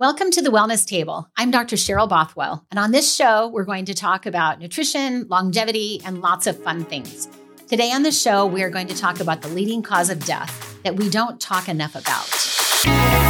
Welcome 0.00 0.32
to 0.32 0.42
the 0.42 0.50
Wellness 0.50 0.84
Table. 0.84 1.30
I'm 1.36 1.52
Dr. 1.52 1.76
Cheryl 1.76 2.08
Bothwell, 2.08 2.66
and 2.68 2.80
on 2.80 2.90
this 2.90 3.14
show, 3.14 3.46
we're 3.46 3.62
going 3.62 3.84
to 3.84 3.94
talk 3.94 4.26
about 4.26 4.58
nutrition, 4.58 5.28
longevity, 5.28 6.00
and 6.04 6.20
lots 6.20 6.48
of 6.48 6.60
fun 6.60 6.84
things. 6.84 7.28
Today 7.68 7.92
on 7.92 8.02
the 8.02 8.10
show, 8.10 8.44
we 8.44 8.64
are 8.64 8.70
going 8.70 8.88
to 8.88 8.96
talk 8.96 9.20
about 9.20 9.40
the 9.40 9.48
leading 9.50 9.82
cause 9.82 10.10
of 10.10 10.24
death 10.24 10.76
that 10.82 10.96
we 10.96 11.08
don't 11.08 11.40
talk 11.40 11.68
enough 11.68 11.94
about. 11.94 13.23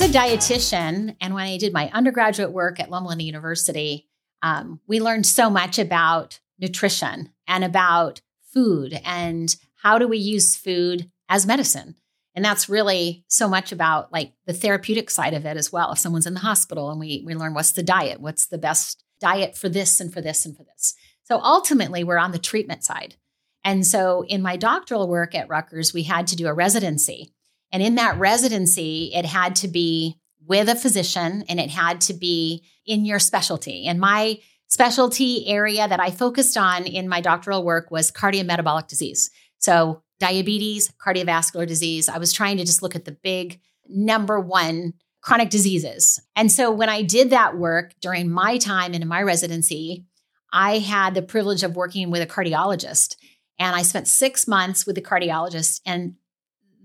As 0.00 0.08
a 0.08 0.18
dietitian, 0.18 1.14
and 1.20 1.34
when 1.34 1.44
I 1.44 1.58
did 1.58 1.74
my 1.74 1.90
undergraduate 1.92 2.52
work 2.52 2.80
at 2.80 2.90
Loma 2.90 3.08
Linda 3.08 3.24
University, 3.24 4.08
um, 4.40 4.80
we 4.86 4.98
learned 4.98 5.26
so 5.26 5.50
much 5.50 5.78
about 5.78 6.40
nutrition 6.58 7.30
and 7.46 7.64
about 7.64 8.22
food 8.54 8.98
and 9.04 9.54
how 9.82 9.98
do 9.98 10.08
we 10.08 10.16
use 10.16 10.56
food 10.56 11.10
as 11.28 11.46
medicine. 11.46 11.96
And 12.34 12.42
that's 12.42 12.68
really 12.68 13.24
so 13.28 13.46
much 13.46 13.72
about 13.72 14.10
like 14.10 14.32
the 14.46 14.54
therapeutic 14.54 15.10
side 15.10 15.34
of 15.34 15.44
it 15.44 15.58
as 15.58 15.70
well. 15.70 15.92
If 15.92 15.98
someone's 15.98 16.26
in 16.26 16.34
the 16.34 16.40
hospital 16.40 16.90
and 16.90 16.98
we 16.98 17.22
we 17.26 17.34
learn 17.34 17.52
what's 17.52 17.72
the 17.72 17.82
diet, 17.82 18.20
what's 18.20 18.46
the 18.46 18.58
best 18.58 19.04
diet 19.20 19.54
for 19.54 19.68
this 19.68 20.00
and 20.00 20.10
for 20.10 20.22
this 20.22 20.46
and 20.46 20.56
for 20.56 20.62
this. 20.62 20.94
So 21.24 21.40
ultimately, 21.42 22.04
we're 22.04 22.16
on 22.16 22.32
the 22.32 22.38
treatment 22.38 22.84
side. 22.84 23.16
And 23.64 23.86
so 23.86 24.24
in 24.26 24.40
my 24.40 24.56
doctoral 24.56 25.08
work 25.08 25.34
at 25.34 25.50
Rutgers, 25.50 25.92
we 25.92 26.04
had 26.04 26.26
to 26.28 26.36
do 26.36 26.46
a 26.46 26.54
residency. 26.54 27.34
And 27.72 27.82
in 27.82 27.94
that 27.96 28.18
residency, 28.18 29.12
it 29.14 29.24
had 29.24 29.56
to 29.56 29.68
be 29.68 30.16
with 30.46 30.68
a 30.68 30.74
physician 30.74 31.44
and 31.48 31.60
it 31.60 31.70
had 31.70 32.00
to 32.02 32.14
be 32.14 32.64
in 32.84 33.04
your 33.04 33.18
specialty. 33.18 33.86
And 33.86 34.00
my 34.00 34.38
specialty 34.66 35.46
area 35.46 35.86
that 35.86 36.00
I 36.00 36.10
focused 36.10 36.56
on 36.56 36.86
in 36.86 37.08
my 37.08 37.20
doctoral 37.20 37.64
work 37.64 37.90
was 37.90 38.10
cardiometabolic 38.10 38.88
disease. 38.88 39.30
So, 39.58 40.02
diabetes, 40.18 40.92
cardiovascular 41.04 41.66
disease. 41.66 42.08
I 42.08 42.18
was 42.18 42.32
trying 42.32 42.58
to 42.58 42.64
just 42.64 42.82
look 42.82 42.94
at 42.94 43.04
the 43.04 43.16
big 43.22 43.60
number 43.88 44.38
one 44.38 44.94
chronic 45.22 45.50
diseases. 45.50 46.20
And 46.36 46.50
so, 46.50 46.70
when 46.70 46.88
I 46.88 47.02
did 47.02 47.30
that 47.30 47.56
work 47.56 47.92
during 48.00 48.30
my 48.30 48.58
time 48.58 48.94
in 48.94 49.06
my 49.06 49.22
residency, 49.22 50.06
I 50.52 50.78
had 50.78 51.14
the 51.14 51.22
privilege 51.22 51.62
of 51.62 51.76
working 51.76 52.10
with 52.10 52.22
a 52.22 52.26
cardiologist. 52.26 53.16
And 53.58 53.76
I 53.76 53.82
spent 53.82 54.08
six 54.08 54.48
months 54.48 54.86
with 54.86 54.96
the 54.96 55.02
cardiologist. 55.02 55.80
And 55.84 56.14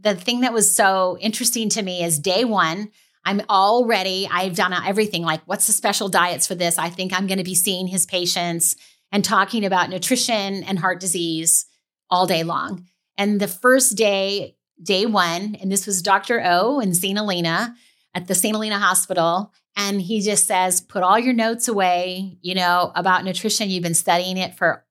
the 0.06 0.16
thing 0.16 0.42
that 0.42 0.54
was 0.54 0.74
so 0.74 1.18
interesting 1.20 1.68
to 1.70 1.82
me 1.82 2.04
is 2.04 2.20
day 2.20 2.46
one, 2.46 2.92
I'm 3.26 3.42
already. 3.50 4.30
I've 4.32 4.56
done 4.56 4.72
everything 4.72 5.24
like, 5.24 5.42
what's 5.46 5.66
the 5.66 5.74
special 5.74 6.10
diets 6.10 6.46
for 6.46 6.54
this? 6.54 6.78
I 6.78 6.90
think 6.90 7.12
I'm 7.12 7.26
going 7.26 7.40
to 7.40 7.44
be 7.44 7.56
seeing 7.56 7.88
his 7.88 8.06
patients 8.06 8.76
and 9.12 9.26
talking 9.26 9.66
about 9.66 9.90
nutrition 9.90 10.64
and 10.64 10.78
heart 10.78 11.00
disease 11.00 11.66
all 12.12 12.28
day 12.28 12.44
long. 12.44 12.86
And 13.18 13.40
the 13.40 13.48
first 13.48 13.98
day, 13.98 14.58
day 14.82 15.08
one, 15.08 15.56
and 15.56 15.72
this 15.72 15.88
was 15.88 16.04
Dr. 16.04 16.40
O 16.46 16.80
in 16.80 16.94
St. 16.94 17.18
Helena 17.18 17.76
at 18.14 18.28
the 18.28 18.36
St. 18.36 18.54
Helena 18.54 18.78
Hospital. 18.78 19.52
And 19.76 20.00
he 20.00 20.22
just 20.22 20.46
says, 20.46 20.82
put 20.82 21.02
all 21.02 21.18
your 21.18 21.34
notes 21.34 21.68
away, 21.68 22.38
you 22.42 22.54
know, 22.54 22.92
about 22.94 23.26
nutrition. 23.26 23.72
You've 23.72 23.82
been 23.82 23.96
studying 23.96 24.38
it 24.38 24.56
for 24.56 24.86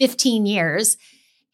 15 0.00 0.44
years. 0.44 0.96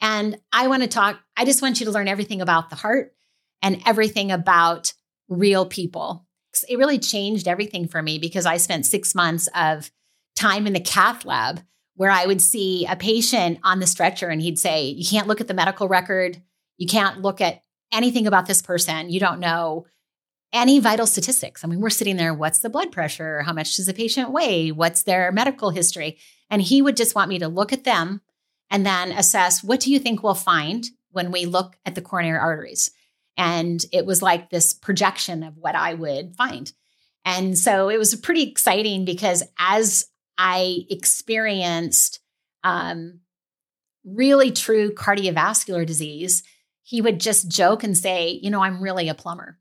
And 0.01 0.39
I 0.51 0.69
want 0.69 0.83
to 0.83 0.89
talk, 0.89 1.21
I 1.41 1.47
just 1.47 1.63
want 1.63 1.81
you 1.81 1.87
to 1.87 1.93
learn 1.93 2.07
everything 2.07 2.43
about 2.43 2.69
the 2.69 2.77
heart 2.77 3.15
and 3.63 3.81
everything 3.87 4.31
about 4.31 4.93
real 5.31 5.65
people. 5.65 6.27
It 6.69 6.77
really 6.77 6.99
changed 6.99 7.49
everything 7.49 7.89
for 7.89 8.03
me 8.03 8.19
because 8.19 8.45
I 8.45 8.59
spent 8.59 8.85
six 8.85 9.15
months 9.15 9.49
of 9.55 9.91
time 10.37 10.67
in 10.67 10.75
the 10.75 10.81
cath 10.81 11.25
lab 11.25 11.63
where 11.95 12.11
I 12.11 12.27
would 12.27 12.43
see 12.43 12.85
a 12.85 12.95
patient 12.95 13.59
on 13.65 13.81
the 13.81 13.87
stretcher 13.87 14.29
and 14.29 14.43
he'd 14.43 14.59
say, 14.59 14.85
You 14.85 15.09
can't 15.09 15.29
look 15.29 15.41
at 15.41 15.49
the 15.49 15.55
medical 15.55 15.89
record. 15.89 16.43
You 16.77 16.87
can't 16.87 17.23
look 17.23 17.41
at 17.41 17.63
anything 17.91 18.27
about 18.27 18.45
this 18.45 18.61
person. 18.61 19.09
You 19.09 19.19
don't 19.19 19.41
know 19.41 19.87
any 20.53 20.79
vital 20.79 21.07
statistics. 21.07 21.65
I 21.65 21.69
mean, 21.69 21.81
we're 21.81 21.89
sitting 21.89 22.19
there, 22.19 22.35
what's 22.35 22.59
the 22.59 22.69
blood 22.69 22.93
pressure? 22.93 23.45
How 23.45 23.55
much 23.55 23.77
does 23.77 23.87
the 23.87 23.95
patient 23.95 24.31
weigh? 24.31 24.73
What's 24.73 25.05
their 25.05 25.33
medical 25.33 25.71
history? 25.71 26.19
And 26.51 26.61
he 26.61 26.83
would 26.83 26.99
just 26.99 27.15
want 27.15 27.31
me 27.31 27.39
to 27.39 27.49
look 27.49 27.73
at 27.73 27.85
them 27.85 28.21
and 28.71 28.85
then 28.85 29.11
assess 29.13 29.65
what 29.65 29.81
do 29.81 29.91
you 29.91 29.99
think 29.99 30.23
we'll 30.23 30.35
find 30.35 30.85
when 31.11 31.33
we 31.33 31.47
look 31.47 31.77
at 31.85 31.95
the 31.95 32.03
coronary 32.03 32.39
arteries. 32.39 32.91
And 33.37 33.85
it 33.93 34.05
was 34.05 34.23
like 34.23 34.51
this 34.51 34.75
projection 34.75 35.43
of 35.43 35.57
what 35.57 35.75
I 35.75 35.95
would 35.95 36.37
find. 36.37 36.73
And 37.25 37.59
so 37.59 37.89
it 37.89 37.99
was 37.99 38.15
pretty 38.15 38.43
exciting 38.43 39.05
because 39.05 39.43
as 39.59 40.07
I 40.39 40.81
experienced 40.89 42.21
um, 42.65 43.21
really 44.05 44.51
true 44.51 44.93
cardiovascular 44.93 45.87
disease, 45.87 46.43
he 46.83 47.01
would 47.01 47.21
just 47.21 47.51
joke 47.51 47.85
and 47.85 47.97
say, 47.97 48.41
You 48.43 48.51
know, 48.51 48.63
I'm 48.63 48.83
really 48.83 49.09
a 49.09 49.15
plumber. 49.15 49.59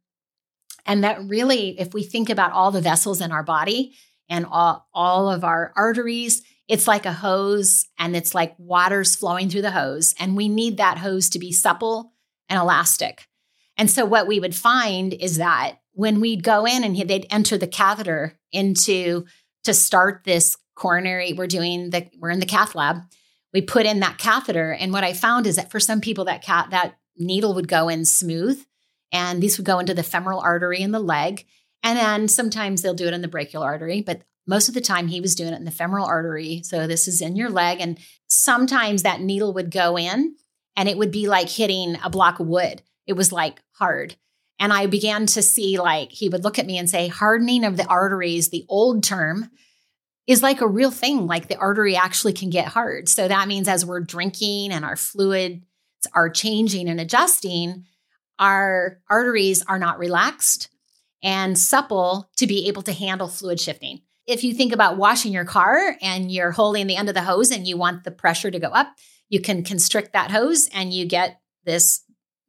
And 0.86 1.04
that 1.04 1.24
really, 1.26 1.80
if 1.80 1.94
we 1.94 2.04
think 2.04 2.30
about 2.30 2.54
all 2.54 2.72
the 2.72 2.82
vessels 2.82 3.22
in 3.22 3.32
our 3.32 3.44
body 3.44 3.94
and 4.30 4.46
all, 4.46 4.88
all 4.94 5.30
of 5.30 5.44
our 5.44 5.72
arteries, 5.76 6.42
it's 6.70 6.88
like 6.88 7.08
a 7.08 7.12
hose 7.12 7.88
and 7.98 8.16
it's 8.16 8.36
like 8.36 8.56
water's 8.60 9.16
flowing 9.16 9.50
through 9.50 9.64
the 9.64 9.72
hose. 9.72 10.14
And 10.20 10.38
we 10.38 10.48
need 10.48 10.78
that 10.78 11.00
hose 11.00 11.28
to 11.30 11.40
be 11.40 11.52
supple 11.52 12.14
and 12.48 12.62
elastic. 12.62 13.28
And 13.76 13.90
so 13.90 14.06
what 14.06 14.28
we 14.28 14.40
would 14.40 14.56
find 14.56 15.14
is 15.14 15.38
that 15.38 15.80
when 15.94 16.22
we'd 16.22 16.44
go 16.44 16.66
in 16.66 16.84
and 16.84 16.96
they'd 16.96 17.28
enter 17.32 17.58
the 17.58 17.68
catheter 17.68 18.38
into 18.52 19.26
to 19.64 19.74
start 19.74 20.22
this 20.24 20.56
coronary, 20.76 21.34
we're 21.34 21.48
doing 21.48 21.90
the 21.90 22.08
we're 22.20 22.30
in 22.30 22.40
the 22.40 22.46
cath 22.46 22.76
lab. 22.76 22.98
We 23.52 23.62
put 23.62 23.88
in 23.88 24.02
that 24.02 24.20
catheter, 24.20 24.72
and 24.72 24.94
what 24.94 25.04
I 25.04 25.14
found 25.14 25.48
is 25.48 25.56
that 25.56 25.72
for 25.72 25.80
some 25.80 26.02
people 26.02 26.26
that 26.26 26.44
cat 26.44 26.70
that 26.70 27.00
needle 27.18 27.56
would 27.56 27.68
go 27.68 27.90
in 27.90 28.06
smooth, 28.06 28.64
and 29.12 29.42
these 29.42 29.58
would 29.58 29.66
go 29.66 29.80
into 29.80 29.96
the 29.96 30.04
femoral 30.04 30.40
artery 30.40 30.82
in 30.82 30.92
the 30.92 31.00
leg, 31.00 31.46
and 31.82 31.98
then 31.98 32.28
sometimes 32.28 32.82
they'll 32.82 32.94
do 32.94 33.08
it 33.08 33.14
in 33.14 33.22
the 33.22 33.28
brachial 33.28 33.64
artery, 33.64 34.02
but 34.02 34.22
most 34.50 34.68
of 34.68 34.74
the 34.74 34.82
time 34.82 35.08
he 35.08 35.22
was 35.22 35.36
doing 35.36 35.54
it 35.54 35.60
in 35.60 35.66
the 35.66 35.72
femoral 35.72 36.06
artery. 36.06 36.62
So 36.66 36.88
this 36.88 37.08
is 37.08 37.22
in 37.22 37.38
your 37.38 37.50
leg, 37.50 37.80
and 37.80 37.98
sometimes 38.28 39.04
that 39.04 39.22
needle 39.22 39.54
would 39.54 39.72
go 39.72 39.98
in, 39.98 40.36
and 40.76 40.90
it 40.90 40.98
would 40.98 41.12
be 41.12 41.28
like 41.28 41.50
hitting 41.50 41.96
a 42.04 42.10
block 42.10 42.40
of 42.42 42.48
wood 42.48 42.82
it 43.10 43.18
was 43.18 43.32
like 43.32 43.62
hard. 43.72 44.16
And 44.60 44.72
I 44.72 44.86
began 44.86 45.26
to 45.26 45.42
see 45.42 45.80
like 45.80 46.12
he 46.12 46.30
would 46.30 46.44
look 46.44 46.60
at 46.60 46.68
me 46.68 46.78
and 46.78 46.88
say, 46.88 47.08
hardening 47.08 47.66
of 47.66 47.76
the 47.76 47.88
arteries, 47.88 48.50
the 48.50 48.66
old 48.70 49.04
term, 49.04 49.50
is 50.28 50.44
like 50.44 50.62
a 50.62 50.68
real 50.68 50.92
thing. 50.92 51.26
Like 51.26 51.48
the 51.48 51.58
artery 51.58 51.96
actually 51.96 52.34
can 52.34 52.52
get 52.52 52.68
hard. 52.68 53.10
So 53.10 53.28
that 53.28 53.48
means 53.48 53.68
as 53.68 53.84
we're 53.84 54.02
drinking 54.02 54.72
and 54.72 54.86
our 54.86 54.96
fluids 54.96 55.66
are 56.14 56.30
changing 56.30 56.88
and 56.88 57.02
adjusting, 57.02 57.86
our 58.38 59.00
arteries 59.10 59.64
are 59.66 59.80
not 59.80 59.98
relaxed 59.98 60.70
and 61.24 61.58
supple 61.58 62.30
to 62.38 62.46
be 62.46 62.68
able 62.68 62.84
to 62.84 62.94
handle 62.94 63.28
fluid 63.28 63.60
shifting. 63.60 64.02
If 64.30 64.44
you 64.44 64.54
think 64.54 64.74
about 64.74 64.98
washing 64.98 65.34
your 65.34 65.44
car 65.44 65.96
and 66.04 66.32
you're 66.32 66.52
holding 66.52 66.86
the 66.86 66.96
end 66.96 67.10
of 67.10 67.16
the 67.16 67.24
hose 67.24 67.50
and 67.50 67.68
you 67.68 67.78
want 67.78 68.04
the 68.04 68.12
pressure 68.12 68.52
to 68.52 68.60
go 68.60 68.68
up, 68.68 68.96
you 69.28 69.42
can 69.42 69.64
constrict 69.64 70.14
that 70.14 70.30
hose 70.30 70.70
and 70.72 70.94
you 70.94 71.08
get 71.08 71.42
this 71.66 72.04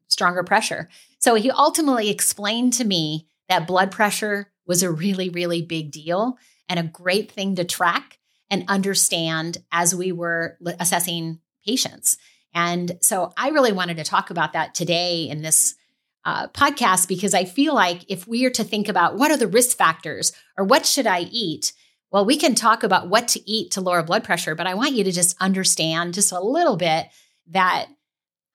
stronger 0.08 0.44
pressure. 0.44 0.90
So 1.20 1.36
he 1.36 1.50
ultimately 1.50 2.10
explained 2.10 2.74
to 2.74 2.84
me 2.84 3.28
that 3.48 3.66
blood 3.66 3.90
pressure 3.90 4.52
was 4.66 4.82
a 4.82 4.90
really, 4.90 5.30
really 5.30 5.62
big 5.62 5.90
deal 5.90 6.36
and 6.68 6.78
a 6.78 6.84
great 6.84 7.32
thing 7.32 7.54
to 7.56 7.64
track 7.64 8.18
and 8.50 8.64
understand 8.68 9.56
as 9.72 9.94
we 9.94 10.12
were 10.12 10.58
assessing 10.78 11.40
patients. 11.66 12.18
And 12.52 12.98
so 13.00 13.32
I 13.38 13.48
really 13.48 13.72
wanted 13.72 13.96
to 13.96 14.04
talk 14.04 14.28
about 14.28 14.52
that 14.52 14.74
today 14.74 15.30
in 15.30 15.40
this 15.40 15.76
uh, 16.24 16.48
podcast 16.48 17.08
because 17.08 17.34
I 17.34 17.44
feel 17.44 17.74
like 17.74 18.04
if 18.08 18.26
we 18.26 18.44
are 18.44 18.50
to 18.50 18.64
think 18.64 18.88
about 18.88 19.16
what 19.16 19.30
are 19.30 19.36
the 19.36 19.48
risk 19.48 19.76
factors 19.76 20.32
or 20.56 20.64
what 20.64 20.86
should 20.86 21.06
I 21.06 21.20
eat, 21.30 21.72
well, 22.12 22.24
we 22.24 22.36
can 22.36 22.54
talk 22.54 22.82
about 22.82 23.08
what 23.08 23.28
to 23.28 23.50
eat 23.50 23.70
to 23.72 23.80
lower 23.80 24.02
blood 24.02 24.24
pressure, 24.24 24.54
but 24.54 24.66
I 24.66 24.74
want 24.74 24.92
you 24.92 25.04
to 25.04 25.12
just 25.12 25.36
understand 25.40 26.14
just 26.14 26.32
a 26.32 26.40
little 26.40 26.76
bit 26.76 27.06
that 27.48 27.88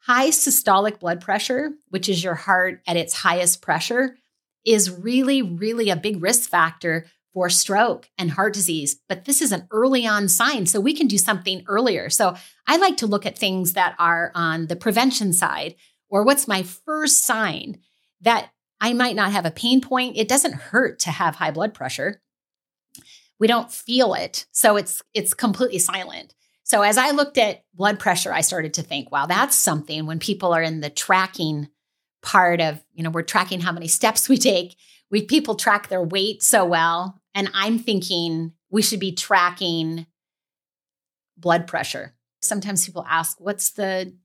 High 0.06 0.29
systolic 0.29 1.00
blood 1.00 1.19
pressure, 1.19 1.71
which 1.89 2.07
is 2.09 2.23
your 2.23 2.35
heart 2.35 2.79
at 2.85 2.95
its 2.95 3.15
highest 3.15 3.63
pressure, 3.63 4.18
is 4.63 4.91
really, 4.91 5.41
really 5.41 5.89
a 5.89 5.95
big 5.95 6.21
risk 6.21 6.47
factor 6.47 7.07
for 7.33 7.50
stroke 7.50 8.07
and 8.15 8.29
heart 8.29 8.53
disease. 8.53 8.97
But 9.09 9.25
this 9.25 9.41
is 9.41 9.51
an 9.51 9.68
early 9.71 10.06
on 10.06 10.27
sign, 10.27 10.68
so 10.68 10.79
we 10.79 10.94
can 10.94 11.07
do 11.07 11.18
something 11.18 11.63
earlier. 11.68 12.11
So 12.11 12.35
I 12.68 12.77
like 12.77 12.97
to 12.97 13.07
look 13.07 13.25
at 13.25 13.35
things 13.35 13.73
that 13.73 13.95
are 13.97 14.31
on 14.35 14.68
the 14.68 14.75
prevention 14.75 15.33
side, 15.33 15.73
or 16.10 16.24
what's 16.24 16.48
my 16.48 16.63
first 16.63 17.25
sign 17.25 17.80
that 18.22 18.50
I 18.81 18.94
might 18.94 19.16
not 19.16 19.31
have 19.31 19.46
a 19.46 19.52
pain 19.52 19.81
point. 19.81 20.18
It 20.18 20.28
doesn't 20.28 20.54
hurt 20.54 21.00
to 21.00 21.12
have 21.12 21.36
high 21.36 21.52
blood 21.52 21.74
pressure. 21.74 22.22
We 23.40 23.48
don't 23.48 23.72
feel 23.72 24.13
it. 24.13 24.46
So 24.52 24.78
it's 24.78 25.02
it's 25.13 25.34
completely 25.34 25.80
silent. 25.80 26.34
So 26.63 26.81
as 26.81 26.98
I 26.98 27.12
looked 27.12 27.38
at 27.38 27.63
blood 27.74 28.00
pressure, 28.00 28.34
I 28.34 28.42
started 28.42 28.74
to 28.75 28.81
think, 28.81 29.12
wow, 29.12 29.28
that's 29.28 29.56
something 29.56 30.06
when 30.06 30.19
people 30.19 30.54
are 30.54 30.63
in 30.63 30.81
the 30.81 30.90
tracking 30.90 31.69
part 32.22 32.60
of, 32.60 32.84
you 32.94 33.04
know, 33.04 33.12
we're 33.12 33.22
tracking 33.22 33.62
how 33.62 33.72
many 33.72 33.88
steps 33.88 34.28
we 34.28 34.38
take. 34.38 34.75
We 35.12 35.22
people 35.22 35.56
track 35.56 35.90
their 35.90 36.04
weight 36.04 36.42
so 36.42 36.66
well 36.66 37.22
And 37.36 37.52
I'm 37.54 37.78
thinking 37.78 38.54
we 38.72 38.81
should 38.81 39.02
be 39.02 39.12
tracking 39.12 40.07
blood 41.38 41.68
pressure. 41.68 42.16
Sometimes 42.42 42.86
people 42.86 43.06
ask, 43.07 43.40
what's 43.40 43.72
the 43.72 44.16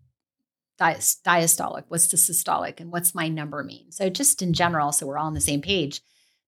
diastolic? 0.80 1.84
What's 1.88 2.08
the 2.08 2.16
systolic? 2.16 2.80
And 2.80 2.90
what's 2.90 3.14
my 3.14 3.28
number 3.28 3.62
mean? 3.62 3.92
So, 3.92 4.08
just 4.08 4.42
in 4.42 4.52
general, 4.52 4.92
so 4.92 5.06
we're 5.06 5.18
all 5.18 5.26
on 5.26 5.34
the 5.34 5.40
same 5.40 5.62
page, 5.62 6.00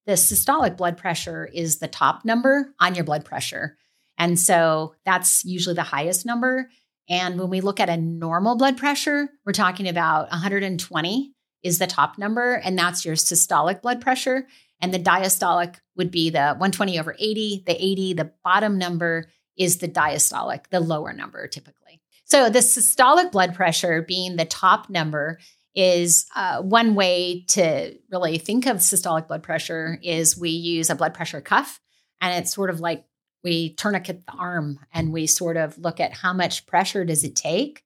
the 0.05 0.13
systolic 0.13 0.75
blood 0.75 0.97
pressure 0.97 1.49
is 1.53 1.79
the 1.79 1.87
top 1.87 2.25
number 2.25 2.73
on 2.79 2.95
your 2.95 3.05
blood 3.05 3.23
pressure. 3.23 3.77
And 4.17 4.39
so 4.39 4.95
that's 5.05 5.43
usually 5.45 5.75
the 5.75 5.83
highest 5.83 6.25
number. 6.25 6.69
And 7.09 7.39
when 7.39 7.49
we 7.49 7.61
look 7.61 7.79
at 7.79 7.89
a 7.89 7.97
normal 7.97 8.55
blood 8.55 8.77
pressure, 8.77 9.29
we're 9.45 9.53
talking 9.53 9.87
about 9.87 10.29
120 10.29 11.33
is 11.63 11.79
the 11.79 11.87
top 11.87 12.17
number, 12.17 12.55
and 12.55 12.77
that's 12.77 13.05
your 13.05 13.15
systolic 13.15 13.81
blood 13.81 14.01
pressure. 14.01 14.47
And 14.81 14.93
the 14.93 14.99
diastolic 14.99 15.75
would 15.95 16.11
be 16.11 16.29
the 16.29 16.55
120 16.57 16.99
over 16.99 17.15
80. 17.17 17.63
The 17.65 17.81
80, 17.81 18.13
the 18.13 18.31
bottom 18.43 18.77
number, 18.77 19.29
is 19.57 19.77
the 19.77 19.87
diastolic, 19.87 20.67
the 20.71 20.81
lower 20.81 21.13
number 21.13 21.47
typically. 21.47 22.01
So 22.25 22.49
the 22.49 22.59
systolic 22.59 23.31
blood 23.31 23.53
pressure 23.53 24.01
being 24.01 24.35
the 24.35 24.45
top 24.45 24.89
number 24.89 25.39
is 25.75 26.25
uh, 26.35 26.61
one 26.61 26.95
way 26.95 27.45
to 27.49 27.97
really 28.11 28.37
think 28.37 28.65
of 28.65 28.77
systolic 28.77 29.27
blood 29.27 29.43
pressure 29.43 29.99
is 30.03 30.37
we 30.37 30.49
use 30.49 30.89
a 30.89 30.95
blood 30.95 31.13
pressure 31.13 31.41
cuff 31.41 31.79
and 32.21 32.37
it's 32.37 32.53
sort 32.53 32.69
of 32.69 32.79
like 32.79 33.05
we 33.43 33.73
tourniquet 33.75 34.25
the 34.25 34.33
arm 34.33 34.79
and 34.93 35.11
we 35.11 35.27
sort 35.27 35.57
of 35.57 35.77
look 35.77 35.99
at 35.99 36.13
how 36.13 36.31
much 36.31 36.65
pressure 36.65 37.03
does 37.03 37.23
it 37.23 37.35
take 37.35 37.83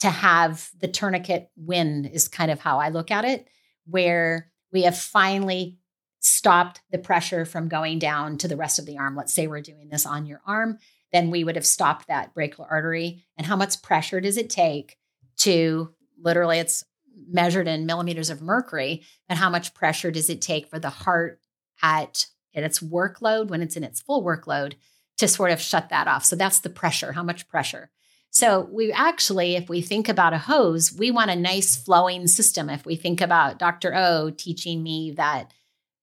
to 0.00 0.08
have 0.10 0.70
the 0.80 0.88
tourniquet 0.88 1.50
win 1.56 2.04
is 2.04 2.28
kind 2.28 2.50
of 2.50 2.60
how 2.60 2.78
I 2.78 2.88
look 2.88 3.10
at 3.10 3.24
it 3.24 3.48
where 3.86 4.50
we 4.72 4.82
have 4.82 4.96
finally 4.96 5.78
stopped 6.20 6.80
the 6.90 6.98
pressure 6.98 7.44
from 7.44 7.68
going 7.68 7.98
down 7.98 8.38
to 8.38 8.48
the 8.48 8.56
rest 8.56 8.78
of 8.78 8.86
the 8.86 8.96
arm. 8.96 9.14
Let's 9.14 9.34
say 9.34 9.46
we're 9.46 9.60
doing 9.60 9.88
this 9.90 10.06
on 10.06 10.24
your 10.24 10.40
arm 10.46 10.78
then 11.14 11.30
we 11.30 11.44
would 11.44 11.54
have 11.54 11.64
stopped 11.64 12.08
that 12.08 12.34
brachial 12.34 12.66
artery 12.68 13.22
and 13.38 13.46
how 13.46 13.54
much 13.54 13.80
pressure 13.82 14.20
does 14.20 14.36
it 14.36 14.50
take 14.50 14.98
to 15.36 15.94
literally 16.20 16.58
it's 16.58 16.84
measured 17.28 17.68
in 17.68 17.86
millimeters 17.86 18.30
of 18.30 18.42
mercury, 18.42 19.02
and 19.28 19.38
how 19.38 19.48
much 19.48 19.74
pressure 19.74 20.10
does 20.10 20.28
it 20.28 20.40
take 20.40 20.68
for 20.68 20.78
the 20.78 20.90
heart 20.90 21.40
at, 21.82 22.26
at 22.54 22.64
its 22.64 22.80
workload 22.80 23.48
when 23.48 23.62
it's 23.62 23.76
in 23.76 23.84
its 23.84 24.00
full 24.00 24.24
workload 24.24 24.74
to 25.18 25.28
sort 25.28 25.52
of 25.52 25.60
shut 25.60 25.90
that 25.90 26.08
off. 26.08 26.24
So 26.24 26.34
that's 26.34 26.60
the 26.60 26.70
pressure, 26.70 27.12
how 27.12 27.22
much 27.22 27.46
pressure. 27.48 27.90
So 28.30 28.68
we 28.72 28.90
actually, 28.90 29.54
if 29.54 29.68
we 29.68 29.80
think 29.80 30.08
about 30.08 30.32
a 30.32 30.38
hose, 30.38 30.92
we 30.92 31.12
want 31.12 31.30
a 31.30 31.36
nice 31.36 31.76
flowing 31.76 32.26
system. 32.26 32.68
If 32.68 32.84
we 32.84 32.96
think 32.96 33.20
about 33.20 33.60
Dr. 33.60 33.94
O 33.94 34.30
teaching 34.30 34.82
me 34.82 35.12
that 35.12 35.52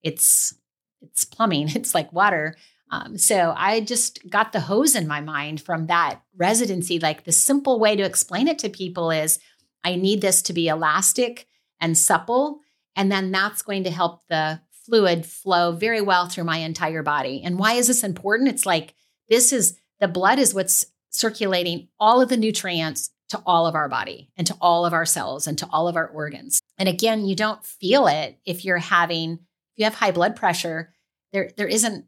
it's 0.02 0.56
it's 1.02 1.26
plumbing, 1.26 1.68
it's 1.76 1.94
like 1.94 2.14
water. 2.14 2.56
Um, 2.92 3.18
so 3.18 3.54
I 3.56 3.80
just 3.80 4.30
got 4.30 4.52
the 4.52 4.60
hose 4.60 4.96
in 4.96 5.08
my 5.08 5.22
mind 5.22 5.62
from 5.62 5.88
that 5.88 6.22
residency. 6.36 7.00
Like 7.00 7.24
the 7.24 7.32
simple 7.32 7.80
way 7.80 7.96
to 7.96 8.04
explain 8.04 8.48
it 8.48 8.60
to 8.60 8.70
people 8.70 9.12
is 9.12 9.40
I 9.84 9.96
need 9.96 10.22
this 10.22 10.42
to 10.44 10.54
be 10.54 10.68
elastic 10.68 11.48
and 11.80 11.98
supple. 11.98 12.60
And 12.96 13.12
then 13.12 13.32
that's 13.32 13.62
going 13.62 13.86
to 13.86 13.92
help 13.92 14.28
the 14.28 14.62
fluid 14.86 15.26
flow 15.26 15.72
very 15.72 16.02
well 16.02 16.28
through 16.28 16.44
my 16.44 16.58
entire 16.58 17.02
body. 17.02 17.42
And 17.44 17.58
why 17.58 17.74
is 17.74 17.88
this 17.88 18.04
important? 18.04 18.50
It's 18.50 18.66
like 18.66 18.94
this 19.30 19.54
is 19.54 19.80
the 20.00 20.10
blood 20.10 20.38
is 20.38 20.54
what's 20.54 20.86
circulating 21.10 21.88
all 22.00 22.22
of 22.22 22.30
the 22.30 22.38
nutrients 22.38 23.12
to 23.30 23.42
all 23.46 23.66
of 23.66 23.76
our 23.76 23.88
body 23.88 24.30
and 24.36 24.46
to 24.48 24.58
all 24.60 24.86
of 24.86 24.94
our 24.94 25.06
cells 25.06 25.48
and 25.48 25.58
to 25.58 25.68
all 25.72 25.88
of 25.88 25.96
our 25.96 26.08
organs. 26.08 26.62
And 26.78 26.90
again, 26.90 27.26
you 27.26 27.36
don't 27.36 27.66
feel 27.66 28.08
it 28.08 28.38
if 28.46 28.66
you're 28.66 28.78
having, 28.78 29.34
if 29.34 29.78
you 29.78 29.86
have 29.86 29.96
high 29.96 30.12
blood 30.12 30.36
pressure, 30.36 30.94
there, 31.32 31.52
there 31.56 31.68
isn't 31.68 32.06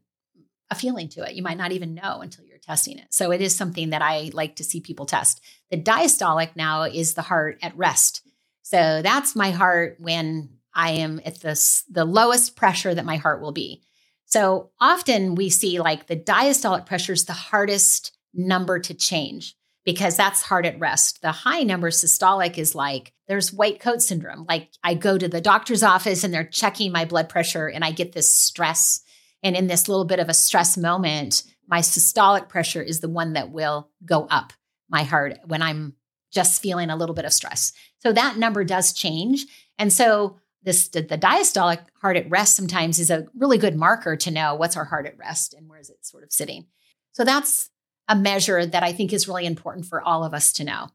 a 0.70 0.74
feeling 0.74 1.08
to 1.10 1.22
it. 1.22 1.34
You 1.34 1.42
might 1.42 1.58
not 1.58 1.72
even 1.72 1.94
know 1.94 2.20
until 2.20 2.44
you're 2.44 2.58
testing 2.58 2.98
it. 2.98 3.06
So 3.10 3.30
it 3.30 3.40
is 3.40 3.54
something 3.54 3.90
that 3.90 4.02
I 4.02 4.30
like 4.32 4.56
to 4.56 4.64
see 4.64 4.80
people 4.80 5.06
test. 5.06 5.40
The 5.70 5.76
diastolic 5.76 6.56
now 6.56 6.82
is 6.82 7.14
the 7.14 7.22
heart 7.22 7.58
at 7.62 7.76
rest. 7.76 8.22
So 8.62 9.02
that's 9.02 9.36
my 9.36 9.50
heart 9.50 9.96
when 10.00 10.50
I 10.74 10.92
am 10.92 11.20
at 11.24 11.40
the, 11.40 11.82
the 11.90 12.04
lowest 12.04 12.56
pressure 12.56 12.94
that 12.94 13.04
my 13.04 13.16
heart 13.16 13.40
will 13.40 13.52
be. 13.52 13.82
So 14.24 14.70
often 14.80 15.34
we 15.34 15.50
see 15.50 15.78
like 15.80 16.06
the 16.06 16.16
diastolic 16.16 16.86
pressure 16.86 17.12
is 17.12 17.26
the 17.26 17.32
hardest 17.32 18.16
number 18.32 18.78
to 18.80 18.94
change 18.94 19.54
because 19.84 20.16
that's 20.16 20.42
heart 20.42 20.66
at 20.66 20.80
rest. 20.80 21.20
The 21.22 21.30
high 21.30 21.62
number 21.62 21.90
systolic 21.90 22.58
is 22.58 22.74
like 22.74 23.12
there's 23.28 23.52
white 23.52 23.80
coat 23.80 24.02
syndrome. 24.02 24.46
Like 24.48 24.70
I 24.82 24.94
go 24.94 25.18
to 25.18 25.28
the 25.28 25.40
doctor's 25.40 25.82
office 25.82 26.24
and 26.24 26.32
they're 26.32 26.44
checking 26.44 26.90
my 26.90 27.04
blood 27.04 27.28
pressure 27.28 27.68
and 27.68 27.84
I 27.84 27.92
get 27.92 28.12
this 28.12 28.34
stress 28.34 29.02
and 29.44 29.54
in 29.54 29.66
this 29.66 29.88
little 29.88 30.06
bit 30.06 30.18
of 30.18 30.30
a 30.30 30.34
stress 30.34 30.76
moment, 30.76 31.44
my 31.68 31.80
systolic 31.80 32.48
pressure 32.48 32.82
is 32.82 33.00
the 33.00 33.08
one 33.08 33.34
that 33.34 33.50
will 33.50 33.90
go 34.04 34.26
up 34.30 34.54
my 34.88 35.02
heart 35.02 35.38
when 35.44 35.62
I'm 35.62 35.94
just 36.32 36.60
feeling 36.60 36.90
a 36.90 36.96
little 36.96 37.14
bit 37.14 37.26
of 37.26 37.32
stress. 37.32 37.72
So 38.00 38.12
that 38.12 38.38
number 38.38 38.64
does 38.64 38.92
change. 38.92 39.46
And 39.78 39.92
so 39.92 40.38
this 40.62 40.88
the, 40.88 41.02
diastolic 41.02 41.80
heart 42.00 42.16
at 42.16 42.28
rest 42.30 42.56
sometimes 42.56 42.98
is 42.98 43.10
a 43.10 43.26
really 43.36 43.58
good 43.58 43.76
marker 43.76 44.16
to 44.16 44.30
know 44.30 44.54
what's 44.54 44.76
our 44.76 44.84
heart 44.84 45.06
at 45.06 45.18
rest 45.18 45.52
and 45.54 45.68
where 45.68 45.78
is 45.78 45.90
it 45.90 46.04
sort 46.04 46.24
of 46.24 46.32
sitting. 46.32 46.66
So 47.12 47.22
that's 47.22 47.70
a 48.08 48.16
measure 48.16 48.64
that 48.66 48.82
I 48.82 48.92
think 48.92 49.12
is 49.12 49.28
really 49.28 49.46
important 49.46 49.86
for 49.86 50.02
all 50.02 50.24
of 50.24 50.34
us 50.34 50.52
to 50.54 50.64
know. 50.64 50.88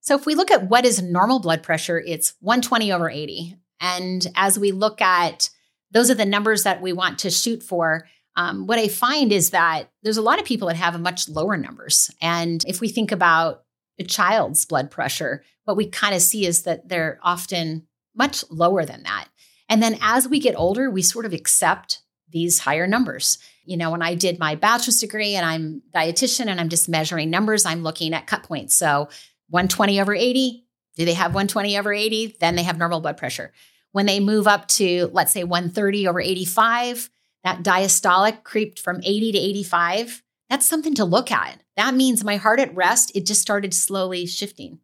So 0.00 0.14
if 0.16 0.26
we 0.26 0.34
look 0.34 0.50
at 0.50 0.68
what 0.68 0.86
is 0.86 1.02
normal 1.02 1.40
blood 1.40 1.62
pressure, 1.62 2.00
it's 2.00 2.34
120 2.40 2.92
over 2.92 3.10
80. 3.10 3.56
And 3.80 4.26
as 4.34 4.58
we 4.58 4.72
look 4.72 5.00
at 5.00 5.50
those 5.90 6.10
are 6.10 6.14
the 6.14 6.24
numbers 6.24 6.62
that 6.62 6.80
we 6.80 6.92
want 6.92 7.18
to 7.20 7.30
shoot 7.30 7.62
for. 7.62 8.06
Um, 8.36 8.66
what 8.66 8.78
I 8.78 8.88
find 8.88 9.32
is 9.32 9.50
that 9.50 9.90
there's 10.02 10.16
a 10.16 10.22
lot 10.22 10.38
of 10.38 10.44
people 10.44 10.68
that 10.68 10.76
have 10.76 10.98
much 11.00 11.28
lower 11.28 11.56
numbers. 11.56 12.10
And 12.22 12.64
if 12.66 12.80
we 12.80 12.88
think 12.88 13.12
about 13.12 13.64
a 13.98 14.04
child's 14.04 14.64
blood 14.64 14.90
pressure, 14.90 15.44
what 15.64 15.76
we 15.76 15.86
kind 15.86 16.14
of 16.14 16.22
see 16.22 16.46
is 16.46 16.62
that 16.62 16.88
they're 16.88 17.18
often 17.22 17.86
much 18.14 18.44
lower 18.50 18.84
than 18.84 19.02
that. 19.02 19.28
And 19.68 19.82
then 19.82 19.98
as 20.00 20.28
we 20.28 20.40
get 20.40 20.56
older, 20.56 20.90
we 20.90 21.02
sort 21.02 21.26
of 21.26 21.32
accept 21.32 22.00
these 22.28 22.60
higher 22.60 22.86
numbers. 22.86 23.38
You 23.64 23.76
know, 23.76 23.90
when 23.90 24.02
I 24.02 24.14
did 24.14 24.38
my 24.38 24.54
bachelor's 24.54 25.00
degree 25.00 25.34
and 25.34 25.46
I'm 25.46 25.82
dietitian 25.94 26.46
and 26.46 26.60
I'm 26.60 26.68
just 26.68 26.88
measuring 26.88 27.30
numbers, 27.30 27.66
I'm 27.66 27.82
looking 27.82 28.14
at 28.14 28.26
cut 28.26 28.42
points. 28.42 28.74
So 28.74 29.08
120 29.50 30.00
over 30.00 30.14
80, 30.14 30.64
do 30.96 31.04
they 31.04 31.14
have 31.14 31.34
120 31.34 31.78
over 31.78 31.92
80? 31.92 32.36
Then 32.40 32.56
they 32.56 32.62
have 32.62 32.78
normal 32.78 33.00
blood 33.00 33.16
pressure. 33.16 33.52
When 33.92 34.06
they 34.06 34.20
move 34.20 34.46
up 34.46 34.68
to, 34.68 35.10
let's 35.12 35.32
say, 35.32 35.44
130 35.44 36.06
over 36.06 36.20
85, 36.20 37.10
that 37.44 37.62
diastolic 37.62 38.44
creeped 38.44 38.78
from 38.78 39.00
80 39.02 39.32
to 39.32 39.38
85. 39.38 40.22
That's 40.48 40.68
something 40.68 40.94
to 40.96 41.04
look 41.04 41.30
at. 41.30 41.60
That 41.76 41.94
means 41.94 42.24
my 42.24 42.36
heart 42.36 42.60
at 42.60 42.74
rest, 42.74 43.12
it 43.14 43.26
just 43.26 43.40
started 43.40 43.72
slowly 43.72 44.26
shifting. 44.26 44.80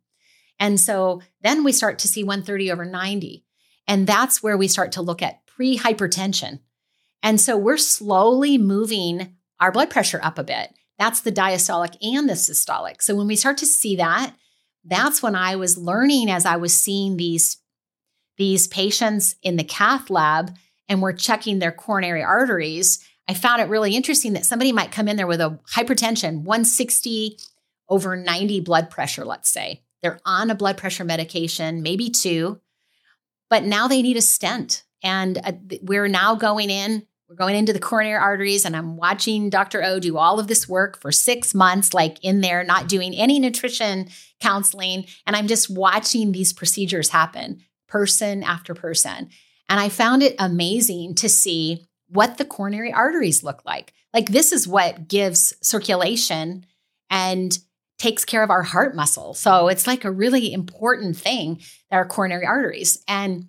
And 0.58 0.80
so 0.80 1.20
then 1.42 1.64
we 1.64 1.72
start 1.72 1.98
to 2.00 2.08
see 2.08 2.24
130 2.24 2.70
over 2.72 2.84
90. 2.84 3.44
And 3.86 4.06
that's 4.06 4.42
where 4.42 4.56
we 4.56 4.68
start 4.68 4.92
to 4.92 5.02
look 5.02 5.22
at 5.22 5.46
pre 5.46 5.76
hypertension. 5.78 6.60
And 7.22 7.40
so 7.40 7.56
we're 7.56 7.76
slowly 7.76 8.58
moving 8.58 9.36
our 9.60 9.72
blood 9.72 9.90
pressure 9.90 10.20
up 10.22 10.38
a 10.38 10.44
bit. 10.44 10.72
That's 10.98 11.20
the 11.20 11.32
diastolic 11.32 11.96
and 12.00 12.28
the 12.28 12.34
systolic. 12.34 13.02
So 13.02 13.14
when 13.14 13.26
we 13.26 13.36
start 13.36 13.58
to 13.58 13.66
see 13.66 13.96
that, 13.96 14.34
that's 14.84 15.22
when 15.22 15.34
I 15.34 15.56
was 15.56 15.76
learning 15.76 16.30
as 16.30 16.46
I 16.46 16.56
was 16.56 16.76
seeing 16.76 17.16
these 17.16 17.58
these 18.36 18.66
patients 18.66 19.36
in 19.42 19.56
the 19.56 19.64
cath 19.64 20.10
lab 20.10 20.54
and 20.88 21.02
we're 21.02 21.12
checking 21.12 21.58
their 21.58 21.72
coronary 21.72 22.22
arteries, 22.22 23.04
I 23.28 23.34
found 23.34 23.60
it 23.60 23.68
really 23.68 23.96
interesting 23.96 24.34
that 24.34 24.46
somebody 24.46 24.72
might 24.72 24.92
come 24.92 25.08
in 25.08 25.16
there 25.16 25.26
with 25.26 25.40
a 25.40 25.58
hypertension, 25.74 26.42
160 26.44 27.38
over 27.88 28.16
90 28.16 28.60
blood 28.60 28.90
pressure, 28.90 29.24
let's 29.24 29.50
say. 29.50 29.82
They're 30.02 30.20
on 30.24 30.50
a 30.50 30.54
blood 30.54 30.76
pressure 30.76 31.04
medication, 31.04 31.82
maybe 31.82 32.10
two, 32.10 32.60
but 33.50 33.64
now 33.64 33.88
they 33.88 34.02
need 34.02 34.16
a 34.16 34.22
stent. 34.22 34.84
And 35.02 35.38
uh, 35.38 35.52
we're 35.82 36.08
now 36.08 36.34
going 36.34 36.70
in, 36.70 37.06
we're 37.28 37.36
going 37.36 37.56
into 37.56 37.72
the 37.72 37.80
coronary 37.80 38.16
arteries, 38.16 38.64
and 38.64 38.76
I'm 38.76 38.96
watching 38.96 39.50
Dr. 39.50 39.82
O 39.82 39.98
do 39.98 40.16
all 40.16 40.38
of 40.38 40.46
this 40.46 40.68
work 40.68 41.00
for 41.00 41.10
six 41.10 41.54
months, 41.54 41.92
like 41.92 42.18
in 42.22 42.40
there, 42.40 42.62
not 42.62 42.88
doing 42.88 43.14
any 43.14 43.38
nutrition 43.38 44.08
counseling. 44.40 45.06
And 45.26 45.34
I'm 45.34 45.48
just 45.48 45.70
watching 45.70 46.32
these 46.32 46.52
procedures 46.52 47.08
happen 47.08 47.62
person 47.88 48.42
after 48.42 48.74
person. 48.74 49.30
And 49.68 49.80
I 49.80 49.88
found 49.88 50.22
it 50.22 50.36
amazing 50.38 51.14
to 51.16 51.28
see 51.28 51.86
what 52.08 52.38
the 52.38 52.44
coronary 52.44 52.92
arteries 52.92 53.42
look 53.42 53.64
like. 53.64 53.92
Like, 54.14 54.30
this 54.30 54.52
is 54.52 54.68
what 54.68 55.08
gives 55.08 55.52
circulation 55.60 56.64
and 57.10 57.58
takes 57.98 58.24
care 58.24 58.42
of 58.42 58.50
our 58.50 58.62
heart 58.62 58.94
muscle. 58.94 59.34
So 59.34 59.68
it's 59.68 59.86
like 59.86 60.04
a 60.04 60.10
really 60.10 60.52
important 60.52 61.16
thing 61.16 61.60
that 61.90 61.96
our 61.96 62.06
coronary 62.06 62.46
arteries. 62.46 63.02
And 63.08 63.48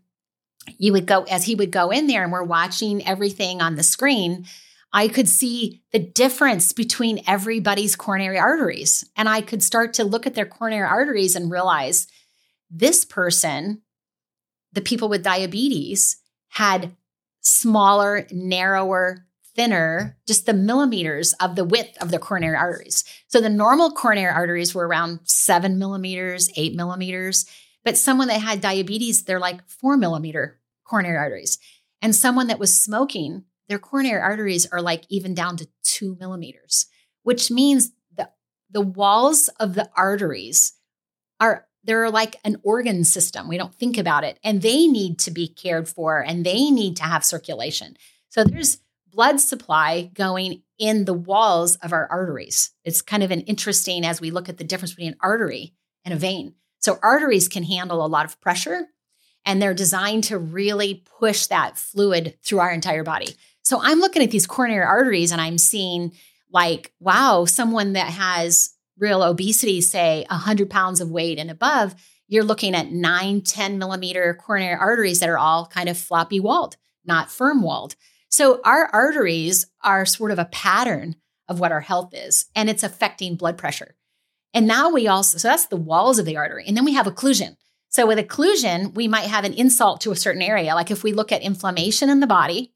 you 0.77 0.93
would 0.93 1.05
go, 1.05 1.23
as 1.23 1.45
he 1.45 1.55
would 1.55 1.71
go 1.71 1.91
in 1.91 2.07
there 2.07 2.23
and 2.23 2.31
we're 2.31 2.43
watching 2.43 3.05
everything 3.05 3.61
on 3.61 3.75
the 3.75 3.83
screen, 3.83 4.45
I 4.93 5.07
could 5.09 5.27
see 5.27 5.83
the 5.91 5.99
difference 5.99 6.71
between 6.71 7.23
everybody's 7.27 7.95
coronary 7.95 8.39
arteries. 8.39 9.03
And 9.15 9.27
I 9.27 9.41
could 9.41 9.61
start 9.61 9.93
to 9.95 10.03
look 10.03 10.25
at 10.25 10.33
their 10.33 10.45
coronary 10.45 10.87
arteries 10.87 11.35
and 11.35 11.51
realize 11.51 12.07
this 12.69 13.05
person 13.05 13.81
the 14.77 14.81
people 14.83 15.09
with 15.09 15.23
diabetes 15.23 16.17
had 16.49 16.95
smaller, 17.41 18.27
narrower, 18.31 19.25
thinner, 19.55 20.15
just 20.27 20.45
the 20.45 20.53
millimeters 20.53 21.33
of 21.39 21.55
the 21.55 21.63
width 21.63 21.99
of 21.99 22.11
the 22.11 22.19
coronary 22.19 22.55
arteries. 22.55 23.03
So 23.27 23.41
the 23.41 23.49
normal 23.49 23.89
coronary 23.89 24.31
arteries 24.31 24.75
were 24.75 24.87
around 24.87 25.21
seven 25.23 25.79
millimeters, 25.79 26.51
eight 26.55 26.75
millimeters. 26.75 27.49
But 27.83 27.97
someone 27.97 28.27
that 28.27 28.39
had 28.39 28.61
diabetes, 28.61 29.23
they're 29.23 29.39
like 29.39 29.67
four 29.67 29.97
millimeter 29.97 30.59
coronary 30.83 31.17
arteries. 31.17 31.57
And 31.99 32.15
someone 32.15 32.45
that 32.45 32.59
was 32.59 32.71
smoking, 32.71 33.45
their 33.69 33.79
coronary 33.79 34.21
arteries 34.21 34.67
are 34.67 34.81
like 34.83 35.05
even 35.09 35.33
down 35.33 35.57
to 35.57 35.67
two 35.81 36.15
millimeters, 36.19 36.85
which 37.23 37.49
means 37.49 37.93
that 38.15 38.35
the 38.69 38.81
walls 38.81 39.47
of 39.59 39.73
the 39.73 39.89
arteries 39.97 40.73
are 41.39 41.66
they're 41.87 42.11
like 42.11 42.35
an 42.43 42.57
organ 42.63 43.03
system. 43.03 43.47
We 43.47 43.57
don't 43.57 43.73
think 43.73 43.97
about 43.97 44.23
it. 44.23 44.37
And 44.43 44.61
they 44.61 44.87
need 44.87 45.17
to 45.19 45.31
be 45.31 45.47
cared 45.47 45.87
for 45.87 46.19
and 46.19 46.45
they 46.45 46.69
need 46.69 46.97
to 46.97 47.03
have 47.03 47.25
circulation. 47.25 47.97
So 48.29 48.43
there's 48.43 48.79
blood 49.09 49.39
supply 49.39 50.11
going 50.13 50.61
in 50.77 51.05
the 51.05 51.13
walls 51.13 51.77
of 51.77 51.93
our 51.93 52.07
arteries. 52.11 52.71
It's 52.83 53.01
kind 53.01 53.23
of 53.23 53.31
an 53.31 53.41
interesting 53.41 54.05
as 54.05 54.21
we 54.21 54.29
look 54.29 54.49
at 54.49 54.57
the 54.57 54.63
difference 54.63 54.91
between 54.91 55.13
an 55.13 55.19
artery 55.21 55.73
and 56.05 56.13
a 56.13 56.17
vein. 56.17 56.53
So 56.79 56.99
arteries 57.01 57.47
can 57.47 57.63
handle 57.63 58.05
a 58.05 58.07
lot 58.07 58.25
of 58.25 58.39
pressure 58.41 58.87
and 59.45 59.61
they're 59.61 59.73
designed 59.73 60.25
to 60.25 60.37
really 60.37 61.05
push 61.19 61.47
that 61.47 61.77
fluid 61.77 62.37
through 62.43 62.59
our 62.59 62.71
entire 62.71 63.03
body. 63.03 63.33
So 63.63 63.79
I'm 63.81 63.99
looking 63.99 64.21
at 64.21 64.29
these 64.29 64.45
coronary 64.45 64.85
arteries 64.85 65.31
and 65.31 65.39
I'm 65.39 65.57
seeing 65.57 66.11
like, 66.51 66.93
wow, 66.99 67.45
someone 67.45 67.93
that 67.93 68.09
has 68.09 68.76
real 68.97 69.23
obesity, 69.23 69.81
say 69.81 70.25
100 70.29 70.69
pounds 70.69 71.01
of 71.01 71.11
weight 71.11 71.39
and 71.39 71.51
above, 71.51 71.95
you're 72.27 72.43
looking 72.43 72.75
at 72.75 72.91
nine, 72.91 73.41
10 73.41 73.77
millimeter 73.77 74.33
coronary 74.33 74.75
arteries 74.75 75.19
that 75.19 75.29
are 75.29 75.37
all 75.37 75.65
kind 75.65 75.89
of 75.89 75.97
floppy 75.97 76.39
walled, 76.39 76.75
not 77.05 77.31
firm 77.31 77.61
walled. 77.61 77.95
So 78.29 78.59
our 78.65 78.85
arteries 78.91 79.67
are 79.81 80.05
sort 80.05 80.31
of 80.31 80.39
a 80.39 80.45
pattern 80.45 81.15
of 81.47 81.59
what 81.59 81.71
our 81.71 81.81
health 81.81 82.13
is, 82.13 82.47
and 82.55 82.69
it's 82.69 82.83
affecting 82.83 83.35
blood 83.35 83.57
pressure. 83.57 83.95
And 84.53 84.67
now 84.67 84.89
we 84.89 85.07
also, 85.07 85.37
so 85.37 85.47
that's 85.47 85.67
the 85.67 85.77
walls 85.77 86.19
of 86.19 86.25
the 86.25 86.37
artery. 86.37 86.65
And 86.67 86.75
then 86.75 86.85
we 86.85 86.93
have 86.93 87.05
occlusion. 87.05 87.55
So 87.89 88.05
with 88.05 88.17
occlusion, 88.17 88.93
we 88.95 89.07
might 89.07 89.27
have 89.27 89.45
an 89.45 89.53
insult 89.53 90.01
to 90.01 90.11
a 90.11 90.15
certain 90.15 90.41
area. 90.41 90.75
Like 90.75 90.91
if 90.91 91.03
we 91.03 91.13
look 91.13 91.31
at 91.31 91.41
inflammation 91.41 92.09
in 92.09 92.19
the 92.19 92.27
body 92.27 92.73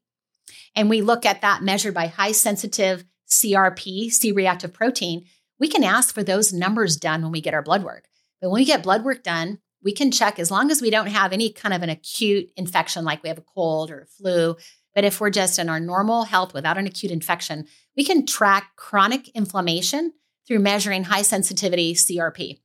and 0.74 0.88
we 0.88 1.02
look 1.02 1.26
at 1.26 1.42
that 1.42 1.62
measured 1.62 1.94
by 1.94 2.06
high 2.06 2.32
sensitive 2.32 3.04
CRP, 3.28 4.10
C 4.10 4.32
reactive 4.32 4.72
protein, 4.72 5.26
we 5.62 5.68
can 5.68 5.84
ask 5.84 6.12
for 6.12 6.24
those 6.24 6.52
numbers 6.52 6.96
done 6.96 7.22
when 7.22 7.30
we 7.30 7.40
get 7.40 7.54
our 7.54 7.62
blood 7.62 7.84
work. 7.84 8.08
But 8.40 8.50
when 8.50 8.60
we 8.60 8.64
get 8.64 8.82
blood 8.82 9.04
work 9.04 9.22
done, 9.22 9.60
we 9.80 9.92
can 9.92 10.10
check 10.10 10.40
as 10.40 10.50
long 10.50 10.72
as 10.72 10.82
we 10.82 10.90
don't 10.90 11.06
have 11.06 11.32
any 11.32 11.52
kind 11.52 11.72
of 11.72 11.84
an 11.84 11.88
acute 11.88 12.50
infection, 12.56 13.04
like 13.04 13.22
we 13.22 13.28
have 13.28 13.38
a 13.38 13.42
cold 13.42 13.88
or 13.88 14.00
a 14.00 14.06
flu. 14.06 14.56
But 14.92 15.04
if 15.04 15.20
we're 15.20 15.30
just 15.30 15.60
in 15.60 15.68
our 15.68 15.78
normal 15.78 16.24
health 16.24 16.52
without 16.52 16.78
an 16.78 16.88
acute 16.88 17.12
infection, 17.12 17.68
we 17.96 18.02
can 18.02 18.26
track 18.26 18.72
chronic 18.74 19.28
inflammation 19.36 20.14
through 20.48 20.58
measuring 20.58 21.04
high 21.04 21.22
sensitivity 21.22 21.94
CRP. 21.94 22.58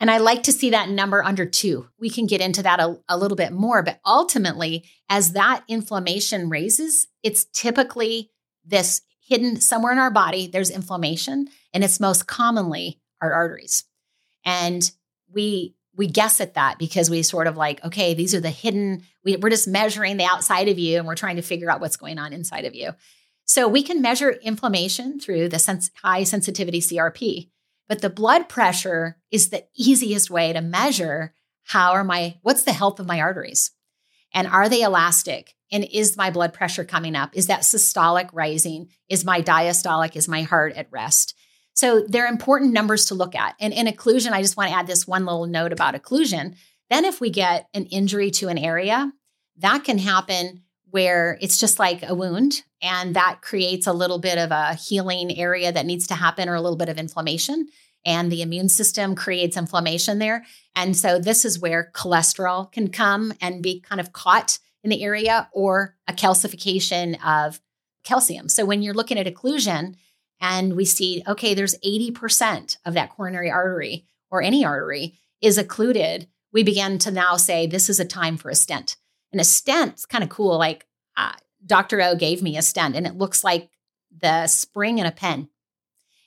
And 0.00 0.10
I 0.10 0.18
like 0.18 0.42
to 0.42 0.52
see 0.52 0.70
that 0.70 0.88
number 0.88 1.22
under 1.22 1.46
two. 1.46 1.86
We 2.00 2.10
can 2.10 2.26
get 2.26 2.40
into 2.40 2.64
that 2.64 2.80
a, 2.80 2.98
a, 3.08 3.16
little 3.16 3.36
bit 3.36 3.52
more, 3.52 3.84
but 3.84 4.00
ultimately, 4.04 4.84
as 5.08 5.34
that 5.34 5.62
inflammation 5.68 6.50
raises, 6.50 7.06
it's 7.22 7.44
typically 7.44 8.32
this 8.64 9.02
hidden 9.26 9.60
somewhere 9.60 9.92
in 9.92 9.98
our 9.98 10.10
body, 10.10 10.46
there's 10.46 10.70
inflammation, 10.70 11.48
and 11.76 11.84
it's 11.84 12.00
most 12.00 12.26
commonly 12.26 13.02
our 13.20 13.34
arteries. 13.34 13.84
And 14.46 14.90
we 15.30 15.74
we 15.94 16.06
guess 16.06 16.40
at 16.40 16.54
that 16.54 16.78
because 16.78 17.10
we 17.10 17.22
sort 17.22 17.46
of 17.46 17.58
like, 17.58 17.84
okay, 17.84 18.14
these 18.14 18.34
are 18.34 18.40
the 18.40 18.50
hidden, 18.50 19.02
we, 19.24 19.36
we're 19.36 19.50
just 19.50 19.68
measuring 19.68 20.16
the 20.16 20.24
outside 20.24 20.68
of 20.68 20.78
you 20.78 20.98
and 20.98 21.06
we're 21.06 21.14
trying 21.14 21.36
to 21.36 21.42
figure 21.42 21.70
out 21.70 21.80
what's 21.80 21.96
going 21.96 22.18
on 22.18 22.32
inside 22.32 22.64
of 22.64 22.74
you. 22.74 22.92
So 23.44 23.66
we 23.68 23.82
can 23.82 24.02
measure 24.02 24.30
inflammation 24.30 25.20
through 25.20 25.48
the 25.48 25.58
sens- 25.58 25.90
high 26.02 26.24
sensitivity 26.24 26.80
CRP, 26.80 27.50
but 27.88 28.02
the 28.02 28.10
blood 28.10 28.46
pressure 28.46 29.16
is 29.30 29.48
the 29.48 29.64
easiest 29.74 30.30
way 30.30 30.52
to 30.52 30.60
measure 30.60 31.34
how 31.64 31.92
are 31.92 32.04
my, 32.04 32.36
what's 32.42 32.62
the 32.62 32.72
health 32.72 33.00
of 33.00 33.06
my 33.06 33.20
arteries? 33.20 33.70
And 34.34 34.46
are 34.46 34.68
they 34.68 34.82
elastic? 34.82 35.54
And 35.72 35.84
is 35.90 36.16
my 36.16 36.30
blood 36.30 36.52
pressure 36.52 36.84
coming 36.84 37.16
up? 37.16 37.30
Is 37.34 37.46
that 37.46 37.62
systolic 37.62 38.28
rising? 38.34 38.88
Is 39.08 39.24
my 39.24 39.40
diastolic? 39.40 40.14
Is 40.14 40.28
my 40.28 40.42
heart 40.42 40.74
at 40.74 40.88
rest? 40.90 41.34
So 41.76 42.00
they're 42.08 42.26
important 42.26 42.72
numbers 42.72 43.04
to 43.06 43.14
look 43.14 43.34
at. 43.34 43.54
And 43.60 43.72
in 43.72 43.86
occlusion, 43.86 44.32
I 44.32 44.42
just 44.42 44.56
want 44.56 44.70
to 44.70 44.76
add 44.76 44.86
this 44.86 45.06
one 45.06 45.26
little 45.26 45.46
note 45.46 45.72
about 45.72 45.94
occlusion. 45.94 46.56
Then, 46.88 47.04
if 47.04 47.20
we 47.20 47.30
get 47.30 47.68
an 47.74 47.84
injury 47.86 48.30
to 48.32 48.48
an 48.48 48.58
area, 48.58 49.12
that 49.58 49.84
can 49.84 49.98
happen 49.98 50.62
where 50.90 51.36
it's 51.40 51.58
just 51.58 51.78
like 51.78 52.08
a 52.08 52.14
wound, 52.14 52.62
and 52.80 53.14
that 53.14 53.40
creates 53.42 53.86
a 53.86 53.92
little 53.92 54.18
bit 54.18 54.38
of 54.38 54.50
a 54.50 54.74
healing 54.74 55.36
area 55.36 55.70
that 55.70 55.84
needs 55.84 56.06
to 56.06 56.14
happen 56.14 56.48
or 56.48 56.54
a 56.54 56.60
little 56.60 56.78
bit 56.78 56.88
of 56.88 56.96
inflammation. 56.96 57.68
And 58.06 58.32
the 58.32 58.40
immune 58.40 58.68
system 58.68 59.14
creates 59.14 59.56
inflammation 59.56 60.18
there. 60.18 60.46
And 60.74 60.96
so, 60.96 61.18
this 61.18 61.44
is 61.44 61.58
where 61.58 61.90
cholesterol 61.94 62.72
can 62.72 62.88
come 62.88 63.34
and 63.40 63.62
be 63.62 63.80
kind 63.80 64.00
of 64.00 64.12
caught 64.12 64.58
in 64.82 64.90
the 64.90 65.02
area 65.02 65.50
or 65.52 65.96
a 66.08 66.12
calcification 66.14 67.18
of 67.26 67.60
calcium. 68.04 68.48
So 68.48 68.64
when 68.64 68.82
you're 68.82 68.94
looking 68.94 69.18
at 69.18 69.26
occlusion 69.26 69.96
and 70.40 70.76
we 70.76 70.84
see, 70.84 71.22
okay, 71.26 71.54
there's 71.54 71.78
80% 71.78 72.76
of 72.84 72.94
that 72.94 73.10
coronary 73.10 73.50
artery 73.50 74.06
or 74.30 74.42
any 74.42 74.64
artery 74.64 75.18
is 75.40 75.58
occluded, 75.58 76.28
we 76.52 76.62
begin 76.62 76.98
to 76.98 77.10
now 77.10 77.36
say 77.36 77.66
this 77.66 77.88
is 77.88 78.00
a 78.00 78.04
time 78.04 78.36
for 78.36 78.50
a 78.50 78.54
stent. 78.54 78.96
And 79.32 79.40
a 79.40 79.44
stent's 79.44 80.06
kind 80.06 80.24
of 80.24 80.30
cool. 80.30 80.58
Like 80.58 80.86
uh, 81.16 81.32
Dr. 81.64 82.00
O 82.02 82.14
gave 82.14 82.42
me 82.42 82.56
a 82.56 82.62
stent 82.62 82.96
and 82.96 83.06
it 83.06 83.16
looks 83.16 83.44
like 83.44 83.70
the 84.20 84.46
spring 84.46 84.98
in 84.98 85.06
a 85.06 85.12
pen. 85.12 85.48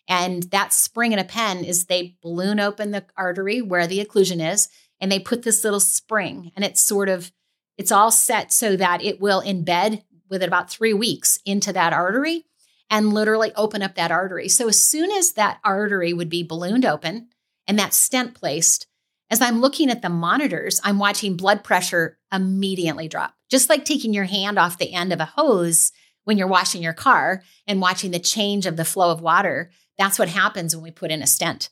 And 0.08 0.44
that 0.44 0.74
spring 0.74 1.12
in 1.12 1.20
a 1.20 1.24
pen 1.24 1.64
is 1.64 1.86
they 1.86 2.18
balloon 2.22 2.60
open 2.60 2.92
the 2.92 3.06
artery 3.16 3.62
where 3.62 3.88
the 3.88 4.04
occlusion 4.04 4.52
is 4.52 4.68
and 5.00 5.12
they 5.12 5.20
put 5.20 5.44
this 5.44 5.64
little 5.64 5.80
spring 5.80 6.52
and 6.56 6.66
it's 6.66 6.82
sort 6.82 7.10
of 7.10 7.32
it's 7.78 7.92
all 7.92 8.12
set 8.12 8.52
so 8.52 8.76
that 8.76 9.02
it 9.02 9.22
will 9.22 9.42
embed 9.42 10.04
within 10.30 10.50
about 10.50 10.70
three 10.70 10.94
weeks 10.94 11.40
into 11.46 11.72
that 11.72 11.94
artery 11.94 12.46
and 12.90 13.14
literally 13.14 13.52
open 13.56 13.82
up 13.82 13.96
that 13.96 14.12
artery. 14.12 14.50
So 14.50 14.68
as 14.68 14.80
soon 14.80 15.12
as 15.12 15.34
that 15.34 15.60
artery 15.64 16.14
would 16.14 16.30
be 16.30 16.44
ballooned 16.44 16.86
open 16.86 17.30
and 17.68 17.78
that 17.78 17.94
stent 17.94 18.34
placed, 18.34 18.88
as 19.30 19.42
I'm 19.42 19.62
looking 19.62 19.90
at 19.90 20.02
the 20.02 20.10
monitors, 20.10 20.82
I'm 20.84 20.98
watching 20.98 21.38
blood 21.38 21.64
pressure 21.64 22.18
immediately 22.34 23.08
drop. 23.08 23.36
Just 23.50 23.70
like 23.70 23.86
taking 23.86 24.14
your 24.14 24.26
hand 24.26 24.58
off 24.58 24.78
the 24.78 24.94
end 24.94 25.14
of 25.14 25.20
a 25.20 25.26
hose 25.26 25.92
when 26.24 26.38
you're 26.38 26.48
washing 26.48 26.82
your 26.82 26.94
car 26.94 27.44
and 27.68 27.82
watching 27.82 28.12
the 28.12 28.20
change 28.20 28.66
of 28.66 28.78
the 28.78 28.86
flow 28.86 29.12
of 29.12 29.22
water. 29.22 29.72
That's 29.98 30.18
what 30.18 30.30
happens 30.30 30.76
when 30.76 30.84
we 30.84 30.92
put 30.92 31.12
in 31.12 31.22
a 31.22 31.28
stent. 31.28 31.70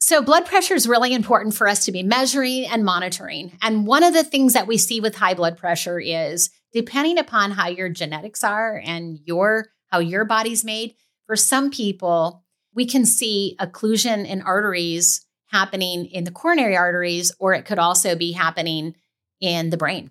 So, 0.00 0.22
blood 0.22 0.46
pressure 0.46 0.74
is 0.74 0.86
really 0.86 1.12
important 1.12 1.54
for 1.54 1.66
us 1.66 1.84
to 1.84 1.92
be 1.92 2.04
measuring 2.04 2.66
and 2.66 2.84
monitoring. 2.84 3.58
And 3.60 3.86
one 3.86 4.04
of 4.04 4.14
the 4.14 4.22
things 4.22 4.52
that 4.52 4.68
we 4.68 4.78
see 4.78 5.00
with 5.00 5.16
high 5.16 5.34
blood 5.34 5.58
pressure 5.58 5.98
is 5.98 6.50
depending 6.72 7.18
upon 7.18 7.50
how 7.50 7.68
your 7.68 7.88
genetics 7.88 8.44
are 8.44 8.80
and 8.84 9.18
your 9.24 9.68
how 9.88 9.98
your 9.98 10.24
body's 10.24 10.64
made, 10.64 10.94
for 11.26 11.36
some 11.36 11.70
people, 11.70 12.44
we 12.74 12.86
can 12.86 13.04
see 13.04 13.56
occlusion 13.60 14.26
in 14.26 14.42
arteries 14.42 15.26
happening 15.46 16.06
in 16.06 16.24
the 16.24 16.30
coronary 16.30 16.76
arteries, 16.76 17.32
or 17.38 17.54
it 17.54 17.64
could 17.64 17.78
also 17.78 18.14
be 18.14 18.32
happening 18.32 18.94
in 19.40 19.70
the 19.70 19.76
brain. 19.76 20.10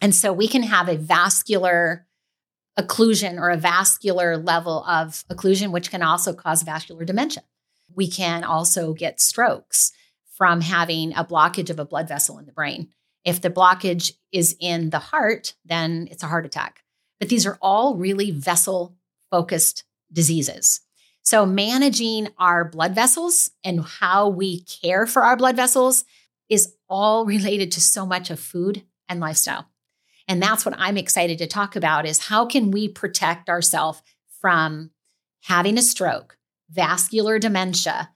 And 0.00 0.14
so 0.14 0.32
we 0.32 0.48
can 0.48 0.62
have 0.62 0.88
a 0.88 0.96
vascular 0.96 2.06
occlusion 2.78 3.38
or 3.38 3.50
a 3.50 3.56
vascular 3.56 4.36
level 4.36 4.84
of 4.84 5.24
occlusion, 5.30 5.72
which 5.72 5.90
can 5.90 6.02
also 6.02 6.32
cause 6.32 6.62
vascular 6.62 7.04
dementia. 7.04 7.42
We 7.94 8.08
can 8.08 8.44
also 8.44 8.94
get 8.94 9.20
strokes 9.20 9.92
from 10.36 10.62
having 10.62 11.12
a 11.14 11.24
blockage 11.24 11.70
of 11.70 11.78
a 11.78 11.84
blood 11.84 12.08
vessel 12.08 12.38
in 12.38 12.46
the 12.46 12.52
brain. 12.52 12.88
If 13.24 13.42
the 13.42 13.50
blockage 13.50 14.12
is 14.32 14.56
in 14.60 14.90
the 14.90 14.98
heart, 14.98 15.54
then 15.64 16.08
it's 16.10 16.22
a 16.22 16.26
heart 16.26 16.46
attack. 16.46 16.82
But 17.20 17.28
these 17.28 17.46
are 17.46 17.58
all 17.62 17.94
really 17.94 18.32
vessel 18.32 18.96
focused 19.30 19.84
diseases. 20.12 20.80
So, 21.22 21.46
managing 21.46 22.28
our 22.38 22.64
blood 22.64 22.94
vessels 22.94 23.50
and 23.62 23.84
how 23.84 24.28
we 24.28 24.62
care 24.62 25.06
for 25.06 25.22
our 25.22 25.36
blood 25.36 25.54
vessels 25.54 26.04
is 26.48 26.74
all 26.88 27.24
related 27.24 27.70
to 27.72 27.80
so 27.80 28.04
much 28.04 28.30
of 28.30 28.40
food 28.40 28.82
and 29.08 29.20
lifestyle. 29.20 29.68
And 30.26 30.42
that's 30.42 30.64
what 30.64 30.74
I'm 30.78 30.96
excited 30.96 31.38
to 31.38 31.46
talk 31.46 31.76
about 31.76 32.06
is 32.06 32.26
how 32.26 32.46
can 32.46 32.70
we 32.70 32.88
protect 32.88 33.48
ourselves 33.48 34.02
from 34.40 34.90
having 35.42 35.78
a 35.78 35.82
stroke, 35.82 36.38
vascular 36.70 37.38
dementia. 37.38 38.10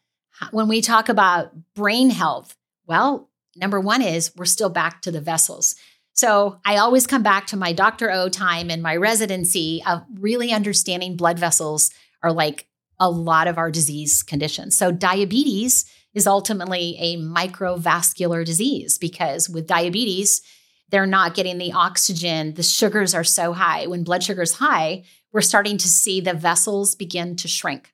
When 0.51 0.69
we 0.69 0.81
talk 0.81 1.09
about 1.09 1.53
brain 1.75 2.11
health, 2.11 2.57
well, 2.87 3.31
number 3.57 3.81
one 3.81 4.03
is 4.03 4.33
we're 4.37 4.45
still 4.45 4.69
back 4.69 5.03
to 5.03 5.11
the 5.11 5.21
vessels. 5.21 5.77
So 6.25 6.59
I 6.64 6.78
always 6.78 7.07
come 7.07 7.23
back 7.23 7.49
to 7.49 7.57
my 7.59 7.75
Dr. 7.75 8.11
O 8.11 8.31
time 8.31 8.71
and 8.71 8.83
my 8.83 8.97
residency 8.97 9.83
of 9.87 10.02
really 10.19 10.52
understanding 10.52 11.19
blood 11.19 11.38
vessels 11.38 11.90
are 12.23 12.33
like 12.33 12.66
a 12.99 13.11
lot 13.11 13.47
of 13.47 13.59
our 13.59 13.71
disease 13.71 14.23
conditions. 14.23 14.75
So 14.75 14.90
diabetes 14.90 15.85
is 16.14 16.26
ultimately 16.26 16.97
a 16.99 17.19
microvascular 17.19 18.43
disease 18.43 18.97
because 18.97 19.50
with 19.50 19.66
diabetes, 19.66 20.40
they're 20.88 21.04
not 21.04 21.35
getting 21.35 21.59
the 21.59 21.75
oxygen. 21.75 22.54
The 22.54 22.62
sugars 22.62 23.14
are 23.14 23.23
so 23.23 23.52
high. 23.52 23.87
When 23.87 24.02
blood 24.02 24.23
sugar 24.23 24.40
is 24.40 24.54
high, 24.54 25.04
we're 25.31 25.43
starting 25.43 25.76
to 25.76 25.88
see 25.88 26.23
the 26.23 26.33
vessels 26.33 26.95
begin 26.95 27.37
to 27.37 27.49
shrink. 27.49 27.93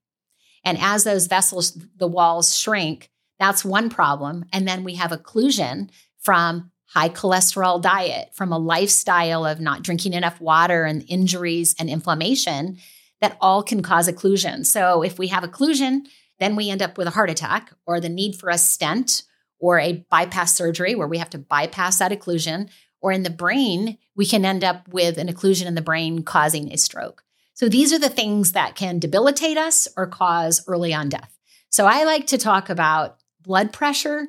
And 0.64 0.78
as 0.80 1.02
those 1.02 1.26
vessels, 1.26 1.76
the 1.96 2.06
walls 2.06 2.56
shrink, 2.56 3.10
that's 3.40 3.64
one 3.64 3.90
problem. 3.90 4.44
And 4.52 4.68
then 4.68 4.84
we 4.84 4.94
have 4.94 5.10
occlusion 5.10 5.90
from 6.20 6.70
high 6.92 7.08
cholesterol 7.08 7.80
diet, 7.80 8.30
from 8.34 8.52
a 8.52 8.58
lifestyle 8.58 9.46
of 9.46 9.60
not 9.60 9.82
drinking 9.82 10.12
enough 10.12 10.40
water 10.40 10.84
and 10.84 11.04
injuries 11.08 11.74
and 11.78 11.88
inflammation 11.88 12.78
that 13.20 13.36
all 13.40 13.62
can 13.62 13.82
cause 13.82 14.08
occlusion. 14.08 14.66
So 14.66 15.02
if 15.02 15.18
we 15.18 15.28
have 15.28 15.44
occlusion, 15.44 16.00
then 16.40 16.56
we 16.56 16.68
end 16.68 16.82
up 16.82 16.98
with 16.98 17.06
a 17.06 17.12
heart 17.12 17.30
attack 17.30 17.72
or 17.86 18.00
the 18.00 18.08
need 18.08 18.34
for 18.34 18.48
a 18.48 18.58
stent 18.58 19.22
or 19.60 19.78
a 19.78 20.04
bypass 20.10 20.56
surgery 20.56 20.94
where 20.94 21.06
we 21.06 21.18
have 21.18 21.30
to 21.30 21.38
bypass 21.38 21.98
that 21.98 22.12
occlusion. 22.12 22.68
Or 23.00 23.12
in 23.12 23.22
the 23.22 23.30
brain, 23.30 23.98
we 24.16 24.26
can 24.26 24.44
end 24.44 24.64
up 24.64 24.88
with 24.88 25.16
an 25.16 25.28
occlusion 25.28 25.66
in 25.66 25.74
the 25.74 25.82
brain 25.82 26.22
causing 26.22 26.72
a 26.72 26.76
stroke. 26.76 27.22
So 27.54 27.68
these 27.68 27.92
are 27.92 27.98
the 27.98 28.08
things 28.08 28.52
that 28.52 28.74
can 28.74 28.98
debilitate 28.98 29.58
us 29.58 29.86
or 29.96 30.06
cause 30.06 30.64
early 30.66 30.92
on 30.92 31.08
death. 31.08 31.38
So 31.68 31.86
I 31.86 32.04
like 32.04 32.26
to 32.28 32.38
talk 32.38 32.68
about 32.68 33.18
blood 33.42 33.72
pressure. 33.72 34.26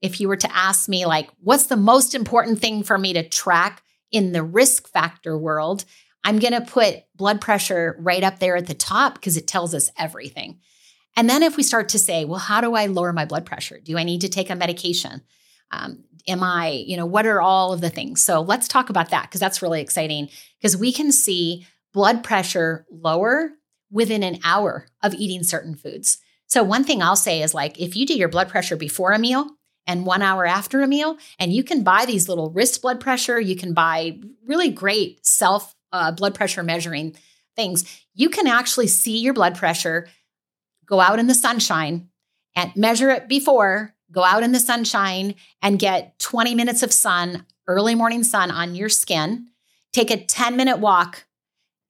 If 0.00 0.20
you 0.20 0.28
were 0.28 0.36
to 0.36 0.56
ask 0.56 0.88
me, 0.88 1.06
like, 1.06 1.28
what's 1.40 1.66
the 1.66 1.76
most 1.76 2.14
important 2.14 2.60
thing 2.60 2.82
for 2.82 2.98
me 2.98 3.12
to 3.12 3.28
track 3.28 3.82
in 4.10 4.32
the 4.32 4.42
risk 4.42 4.88
factor 4.88 5.36
world? 5.36 5.84
I'm 6.24 6.38
going 6.38 6.52
to 6.52 6.60
put 6.60 7.04
blood 7.14 7.40
pressure 7.40 7.96
right 7.98 8.22
up 8.22 8.38
there 8.38 8.56
at 8.56 8.66
the 8.66 8.74
top 8.74 9.14
because 9.14 9.36
it 9.36 9.46
tells 9.46 9.74
us 9.74 9.90
everything. 9.98 10.60
And 11.16 11.28
then 11.28 11.42
if 11.42 11.56
we 11.56 11.62
start 11.62 11.90
to 11.90 11.98
say, 11.98 12.24
well, 12.24 12.38
how 12.38 12.60
do 12.60 12.74
I 12.74 12.86
lower 12.86 13.12
my 13.12 13.24
blood 13.24 13.46
pressure? 13.46 13.80
Do 13.82 13.98
I 13.98 14.04
need 14.04 14.20
to 14.22 14.28
take 14.28 14.50
a 14.50 14.54
medication? 14.54 15.22
Um, 15.70 16.04
am 16.28 16.42
I, 16.42 16.70
you 16.86 16.96
know, 16.96 17.06
what 17.06 17.26
are 17.26 17.40
all 17.40 17.72
of 17.72 17.80
the 17.80 17.90
things? 17.90 18.22
So 18.22 18.40
let's 18.40 18.68
talk 18.68 18.90
about 18.90 19.10
that 19.10 19.22
because 19.22 19.40
that's 19.40 19.62
really 19.62 19.80
exciting 19.80 20.28
because 20.58 20.76
we 20.76 20.92
can 20.92 21.12
see 21.12 21.66
blood 21.92 22.22
pressure 22.22 22.86
lower 22.90 23.50
within 23.90 24.22
an 24.22 24.38
hour 24.44 24.86
of 25.02 25.14
eating 25.14 25.42
certain 25.42 25.74
foods. 25.74 26.18
So 26.46 26.62
one 26.62 26.84
thing 26.84 27.02
I'll 27.02 27.16
say 27.16 27.42
is 27.42 27.54
like 27.54 27.80
if 27.80 27.96
you 27.96 28.06
do 28.06 28.14
your 28.14 28.28
blood 28.28 28.48
pressure 28.48 28.76
before 28.76 29.12
a 29.12 29.18
meal 29.18 29.48
and 29.90 30.06
1 30.06 30.22
hour 30.22 30.46
after 30.46 30.82
a 30.82 30.86
meal 30.86 31.18
and 31.40 31.52
you 31.52 31.64
can 31.64 31.82
buy 31.82 32.04
these 32.06 32.28
little 32.28 32.50
wrist 32.50 32.80
blood 32.80 33.00
pressure, 33.00 33.40
you 33.40 33.56
can 33.56 33.74
buy 33.74 34.20
really 34.46 34.70
great 34.70 35.26
self 35.26 35.74
uh, 35.92 36.12
blood 36.12 36.32
pressure 36.32 36.62
measuring 36.62 37.16
things. 37.56 37.84
You 38.14 38.30
can 38.30 38.46
actually 38.46 38.86
see 38.86 39.18
your 39.18 39.34
blood 39.34 39.56
pressure 39.56 40.08
go 40.86 41.00
out 41.00 41.18
in 41.18 41.26
the 41.26 41.34
sunshine 41.34 42.08
and 42.54 42.74
measure 42.76 43.10
it 43.10 43.28
before, 43.28 43.96
go 44.12 44.22
out 44.22 44.44
in 44.44 44.52
the 44.52 44.60
sunshine 44.60 45.34
and 45.60 45.78
get 45.78 46.16
20 46.20 46.54
minutes 46.54 46.84
of 46.84 46.92
sun, 46.92 47.44
early 47.66 47.96
morning 47.96 48.22
sun 48.22 48.52
on 48.52 48.76
your 48.76 48.88
skin. 48.88 49.48
Take 49.92 50.12
a 50.12 50.24
10 50.24 50.56
minute 50.56 50.78
walk 50.78 51.26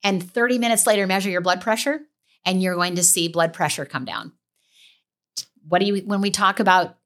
and 0.02 0.22
30 0.22 0.58
minutes 0.58 0.86
later 0.86 1.06
measure 1.06 1.28
your 1.28 1.42
blood 1.42 1.60
pressure 1.60 2.00
and 2.46 2.62
you're 2.62 2.76
going 2.76 2.96
to 2.96 3.04
see 3.04 3.28
blood 3.28 3.52
pressure 3.52 3.84
come 3.84 4.06
down. 4.06 4.32
What 5.68 5.80
do 5.80 5.86
you 5.86 5.96
when 6.06 6.22
we 6.22 6.30
talk 6.30 6.60
about 6.60 6.96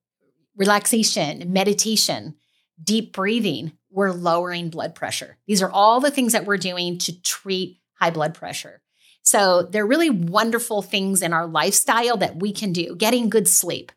relaxation, 0.56 1.52
meditation, 1.52 2.34
deep 2.82 3.12
breathing, 3.12 3.72
we're 3.90 4.12
lowering 4.12 4.70
blood 4.70 4.94
pressure. 4.94 5.36
These 5.46 5.62
are 5.62 5.70
all 5.70 6.00
the 6.00 6.10
things 6.10 6.32
that 6.32 6.46
we're 6.46 6.56
doing 6.56 6.98
to 6.98 7.22
treat 7.22 7.78
high 7.94 8.10
blood 8.10 8.34
pressure. 8.34 8.82
So 9.22 9.62
they're 9.62 9.86
really 9.86 10.10
wonderful 10.10 10.82
things 10.82 11.22
in 11.22 11.32
our 11.32 11.46
lifestyle 11.46 12.16
that 12.18 12.36
we 12.36 12.52
can 12.52 12.72
do, 12.72 12.94
getting 12.96 13.30
good 13.30 13.48
sleep. 13.48 13.92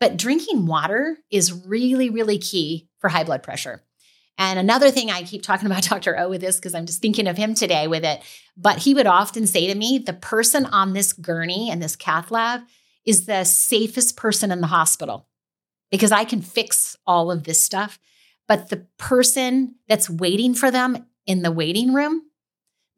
But 0.00 0.16
drinking 0.16 0.66
water 0.66 1.16
is 1.30 1.52
really, 1.66 2.10
really 2.10 2.38
key 2.38 2.88
for 2.98 3.08
high 3.08 3.24
blood 3.24 3.42
pressure. 3.42 3.82
And 4.36 4.58
another 4.58 4.90
thing 4.90 5.10
I 5.10 5.22
keep 5.22 5.42
talking 5.42 5.66
about 5.70 5.84
Dr. 5.84 6.18
O 6.18 6.28
with 6.28 6.40
this 6.40 6.56
because 6.56 6.74
I'm 6.74 6.86
just 6.86 7.00
thinking 7.00 7.28
of 7.28 7.36
him 7.36 7.54
today 7.54 7.86
with 7.86 8.04
it. 8.04 8.22
But 8.56 8.78
he 8.78 8.94
would 8.94 9.06
often 9.06 9.46
say 9.46 9.68
to 9.68 9.74
me, 9.74 9.98
the 9.98 10.12
person 10.12 10.66
on 10.66 10.92
this 10.92 11.12
gurney 11.12 11.70
and 11.70 11.82
this 11.82 11.96
cath 11.96 12.30
lab 12.30 12.62
is 13.04 13.26
the 13.26 13.44
safest 13.44 14.16
person 14.16 14.50
in 14.50 14.60
the 14.60 14.66
hospital 14.66 15.28
because 15.90 16.12
I 16.12 16.24
can 16.24 16.42
fix 16.42 16.96
all 17.06 17.30
of 17.30 17.44
this 17.44 17.62
stuff. 17.62 17.98
But 18.46 18.68
the 18.68 18.86
person 18.98 19.76
that's 19.88 20.10
waiting 20.10 20.54
for 20.54 20.70
them 20.70 21.06
in 21.26 21.42
the 21.42 21.52
waiting 21.52 21.94
room, 21.94 22.22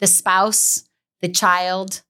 the 0.01 0.07
spouse, 0.07 0.85
the 1.21 1.29
child, 1.29 2.03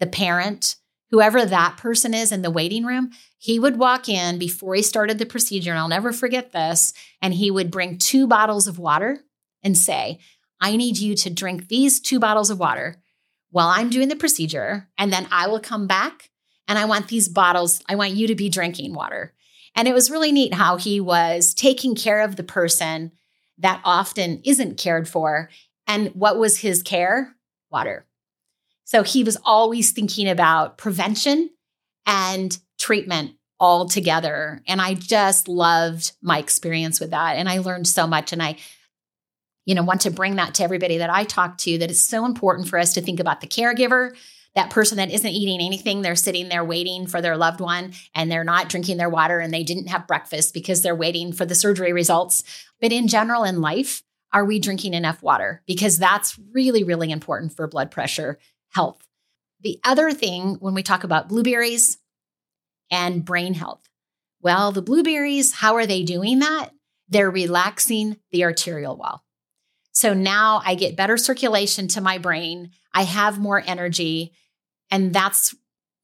the 0.00 0.06
parent, 0.06 0.76
whoever 1.10 1.44
that 1.44 1.76
person 1.76 2.14
is 2.14 2.32
in 2.32 2.42
the 2.42 2.50
waiting 2.50 2.84
room, 2.84 3.10
he 3.38 3.58
would 3.58 3.78
walk 3.78 4.08
in 4.08 4.38
before 4.38 4.74
he 4.74 4.82
started 4.82 5.18
the 5.18 5.26
procedure, 5.26 5.70
and 5.70 5.78
I'll 5.78 5.88
never 5.88 6.12
forget 6.12 6.52
this. 6.52 6.92
And 7.20 7.34
he 7.34 7.50
would 7.50 7.70
bring 7.70 7.98
two 7.98 8.26
bottles 8.26 8.66
of 8.66 8.78
water 8.78 9.20
and 9.62 9.76
say, 9.76 10.18
I 10.60 10.76
need 10.76 10.98
you 10.98 11.14
to 11.16 11.30
drink 11.30 11.68
these 11.68 12.00
two 12.00 12.18
bottles 12.20 12.50
of 12.50 12.58
water 12.58 13.02
while 13.50 13.68
I'm 13.68 13.90
doing 13.90 14.08
the 14.08 14.16
procedure. 14.16 14.88
And 14.96 15.12
then 15.12 15.26
I 15.30 15.48
will 15.48 15.60
come 15.60 15.86
back 15.86 16.30
and 16.68 16.78
I 16.78 16.84
want 16.84 17.08
these 17.08 17.28
bottles, 17.28 17.82
I 17.88 17.96
want 17.96 18.12
you 18.12 18.26
to 18.28 18.34
be 18.34 18.48
drinking 18.48 18.94
water. 18.94 19.34
And 19.74 19.88
it 19.88 19.94
was 19.94 20.10
really 20.10 20.32
neat 20.32 20.54
how 20.54 20.76
he 20.76 21.00
was 21.00 21.54
taking 21.54 21.94
care 21.94 22.20
of 22.20 22.36
the 22.36 22.42
person 22.42 23.12
that 23.58 23.80
often 23.84 24.40
isn't 24.44 24.78
cared 24.78 25.08
for. 25.08 25.48
And 25.86 26.08
what 26.08 26.38
was 26.38 26.58
his 26.58 26.82
care? 26.82 27.34
Water. 27.70 28.06
So 28.84 29.02
he 29.02 29.24
was 29.24 29.38
always 29.44 29.92
thinking 29.92 30.28
about 30.28 30.76
prevention 30.76 31.50
and 32.04 32.58
treatment 32.78 33.32
all 33.58 33.88
together. 33.88 34.60
And 34.66 34.80
I 34.80 34.94
just 34.94 35.48
loved 35.48 36.12
my 36.20 36.38
experience 36.38 37.00
with 37.00 37.10
that. 37.10 37.36
And 37.36 37.48
I 37.48 37.58
learned 37.58 37.86
so 37.86 38.06
much. 38.06 38.32
And 38.32 38.42
I, 38.42 38.56
you 39.64 39.74
know, 39.74 39.84
want 39.84 40.00
to 40.02 40.10
bring 40.10 40.36
that 40.36 40.54
to 40.54 40.64
everybody 40.64 40.98
that 40.98 41.10
I 41.10 41.24
talk 41.24 41.58
to 41.58 41.78
that 41.78 41.90
it's 41.90 42.02
so 42.02 42.26
important 42.26 42.68
for 42.68 42.78
us 42.78 42.92
to 42.94 43.00
think 43.00 43.20
about 43.20 43.40
the 43.40 43.46
caregiver, 43.46 44.16
that 44.54 44.70
person 44.70 44.98
that 44.98 45.10
isn't 45.10 45.30
eating 45.30 45.64
anything. 45.64 46.02
They're 46.02 46.14
sitting 46.14 46.48
there 46.48 46.64
waiting 46.64 47.06
for 47.06 47.20
their 47.22 47.36
loved 47.36 47.60
one 47.60 47.92
and 48.14 48.30
they're 48.30 48.44
not 48.44 48.68
drinking 48.68 48.98
their 48.98 49.08
water 49.08 49.38
and 49.38 49.52
they 49.52 49.62
didn't 49.62 49.86
have 49.86 50.06
breakfast 50.06 50.52
because 50.52 50.82
they're 50.82 50.94
waiting 50.94 51.32
for 51.32 51.46
the 51.46 51.54
surgery 51.54 51.92
results. 51.92 52.44
But 52.80 52.92
in 52.92 53.08
general, 53.08 53.44
in 53.44 53.60
life, 53.60 54.02
are 54.32 54.44
we 54.44 54.58
drinking 54.58 54.94
enough 54.94 55.22
water? 55.22 55.62
Because 55.66 55.98
that's 55.98 56.38
really, 56.52 56.84
really 56.84 57.10
important 57.10 57.54
for 57.54 57.66
blood 57.66 57.90
pressure 57.90 58.38
health. 58.70 59.06
The 59.60 59.78
other 59.84 60.12
thing 60.12 60.56
when 60.60 60.74
we 60.74 60.82
talk 60.82 61.04
about 61.04 61.28
blueberries 61.28 61.98
and 62.90 63.24
brain 63.24 63.54
health, 63.54 63.88
well, 64.40 64.72
the 64.72 64.82
blueberries, 64.82 65.52
how 65.52 65.76
are 65.76 65.86
they 65.86 66.02
doing 66.02 66.40
that? 66.40 66.70
They're 67.08 67.30
relaxing 67.30 68.16
the 68.32 68.44
arterial 68.44 68.96
wall. 68.96 69.22
So 69.92 70.14
now 70.14 70.62
I 70.64 70.74
get 70.74 70.96
better 70.96 71.16
circulation 71.16 71.86
to 71.88 72.00
my 72.00 72.18
brain. 72.18 72.70
I 72.92 73.02
have 73.02 73.38
more 73.38 73.62
energy. 73.64 74.32
And 74.92 75.12
that's 75.12 75.56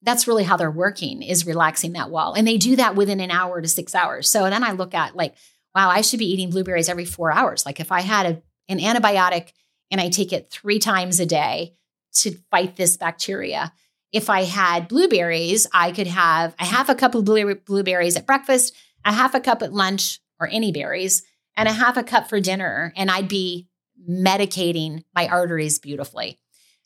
that's 0.02 0.26
really 0.26 0.44
how 0.44 0.56
they're 0.56 0.70
working 0.70 1.22
is 1.22 1.46
relaxing 1.46 1.92
that 1.92 2.10
wall. 2.10 2.34
And 2.34 2.46
they 2.46 2.56
do 2.56 2.76
that 2.76 2.96
within 2.96 3.20
an 3.20 3.30
hour 3.30 3.60
to 3.60 3.68
six 3.68 3.94
hours. 3.94 4.28
So 4.28 4.48
then 4.48 4.62
I 4.62 4.72
look 4.72 4.94
at 4.94 5.16
like, 5.16 5.34
wow, 5.74 5.90
I 5.90 6.02
should 6.02 6.20
be 6.20 6.32
eating 6.32 6.50
blueberries 6.50 6.88
every 6.88 7.04
four 7.04 7.32
hours. 7.32 7.66
Like 7.66 7.80
if 7.80 7.90
I 7.90 8.00
had 8.02 8.26
a, 8.26 8.42
an 8.68 8.78
antibiotic 8.78 9.52
and 9.90 10.00
I 10.00 10.08
take 10.08 10.32
it 10.32 10.50
three 10.50 10.78
times 10.78 11.18
a 11.18 11.26
day, 11.26 11.74
to 12.14 12.36
fight 12.50 12.76
this 12.76 12.96
bacteria. 12.96 13.72
If 14.12 14.30
I 14.30 14.44
had 14.44 14.88
blueberries, 14.88 15.66
I 15.72 15.92
could 15.92 16.06
have 16.06 16.54
a 16.58 16.64
half 16.64 16.88
a 16.88 16.94
cup 16.94 17.14
of 17.14 17.24
blueberries 17.24 18.16
at 18.16 18.26
breakfast, 18.26 18.74
a 19.04 19.12
half 19.12 19.34
a 19.34 19.40
cup 19.40 19.62
at 19.62 19.72
lunch 19.72 20.20
or 20.40 20.48
any 20.48 20.72
berries, 20.72 21.22
and 21.56 21.68
a 21.68 21.72
half 21.72 21.96
a 21.96 22.02
cup 22.02 22.28
for 22.28 22.40
dinner. 22.40 22.92
And 22.96 23.10
I'd 23.10 23.28
be 23.28 23.68
medicating 24.08 25.04
my 25.14 25.28
arteries 25.28 25.78
beautifully. 25.78 26.38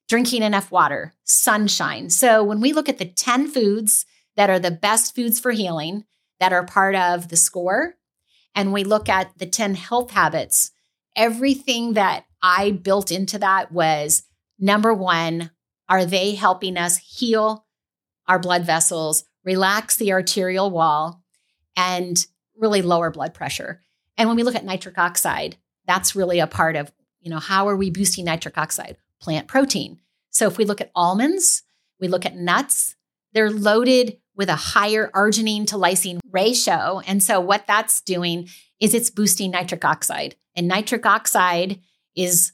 Drinking 0.09 0.43
enough 0.43 0.71
water, 0.71 1.15
sunshine. 1.25 2.11
So 2.11 2.43
when 2.45 2.61
we 2.61 2.73
look 2.73 2.88
at 2.88 2.99
the 2.99 3.07
10 3.07 3.49
foods 3.49 4.05
that 4.37 4.51
are 4.51 4.59
the 4.59 4.71
best 4.71 5.15
foods 5.15 5.41
for 5.41 5.53
healing 5.53 6.05
that 6.41 6.53
are 6.53 6.65
part 6.65 6.95
of 6.95 7.29
the 7.29 7.37
score, 7.37 7.95
and 8.55 8.73
we 8.73 8.85
look 8.85 9.09
at 9.09 9.38
the 9.38 9.47
10 9.47 9.75
health 9.75 10.11
habits, 10.11 10.71
everything 11.17 11.95
that 11.95 12.27
I 12.43 12.73
built 12.73 13.11
into 13.11 13.38
that 13.38 13.73
was 13.73 14.25
Number 14.62 14.95
one, 14.95 15.51
are 15.88 16.07
they 16.07 16.37
helping 16.37 16.77
us 16.77 16.97
heal 16.97 17.67
our 18.29 18.38
blood 18.38 18.65
vessels, 18.65 19.25
relax 19.45 19.97
the 19.97 20.12
arterial 20.12 20.71
wall, 20.71 21.21
and 21.77 22.25
really 22.57 22.81
lower 22.81 23.11
blood 23.11 23.35
pressure? 23.35 23.83
And 24.17 24.29
when 24.29 24.37
we 24.37 24.45
look 24.45 24.55
at 24.55 24.65
nitric 24.65 24.99
oxide, 24.99 25.57
that's 25.85 26.15
really 26.15 26.38
a 26.38 26.47
part 26.47 26.77
of, 26.77 26.93
you 27.21 27.29
know, 27.29 27.41
how 27.41 27.67
are 27.67 27.77
we 27.77 27.91
boosting 27.91 28.25
nitric 28.25 28.57
oxide? 28.57 28.99
Plant 29.23 29.47
protein. 29.49 30.01
So 30.31 30.49
if 30.49 30.59
we 30.59 30.65
look 30.65 30.81
at 30.81 30.91
almonds, 30.95 31.63
we 32.01 32.09
look 32.09 32.27
at 32.27 32.37
nuts, 32.37 32.97
they're 33.33 33.51
loaded 33.51 34.19
with 34.35 34.49
a 34.49 34.57
higher 34.57 35.11
arginine 35.15 35.67
to 35.69 35.77
lysine 35.77 36.19
ratio. 36.31 37.01
And 37.07 37.23
so 37.23 37.41
what 37.41 37.67
that's 37.67 38.01
doing 38.01 38.49
is 38.81 38.95
it's 38.95 39.11
boosting 39.11 39.53
nitric 39.53 39.85
oxide. 39.85 40.35
And 40.57 40.67
nitric 40.67 41.07
oxide 41.07 41.81
is 42.17 42.53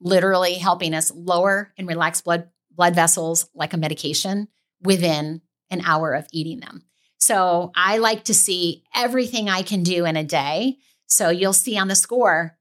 literally 0.00 0.54
helping 0.54 0.94
us 0.94 1.10
lower 1.14 1.72
and 1.76 1.88
relax 1.88 2.20
blood 2.20 2.48
blood 2.70 2.94
vessels 2.94 3.48
like 3.54 3.74
a 3.74 3.76
medication 3.76 4.48
within 4.80 5.42
an 5.70 5.82
hour 5.84 6.14
of 6.14 6.26
eating 6.32 6.60
them. 6.60 6.84
So 7.18 7.72
I 7.74 7.98
like 7.98 8.24
to 8.24 8.34
see 8.34 8.84
everything 8.94 9.48
I 9.48 9.62
can 9.62 9.82
do 9.82 10.06
in 10.06 10.16
a 10.16 10.24
day. 10.24 10.78
So 11.06 11.28
you'll 11.28 11.52
see 11.52 11.76
on 11.76 11.88
the 11.88 11.96
score 11.96 12.56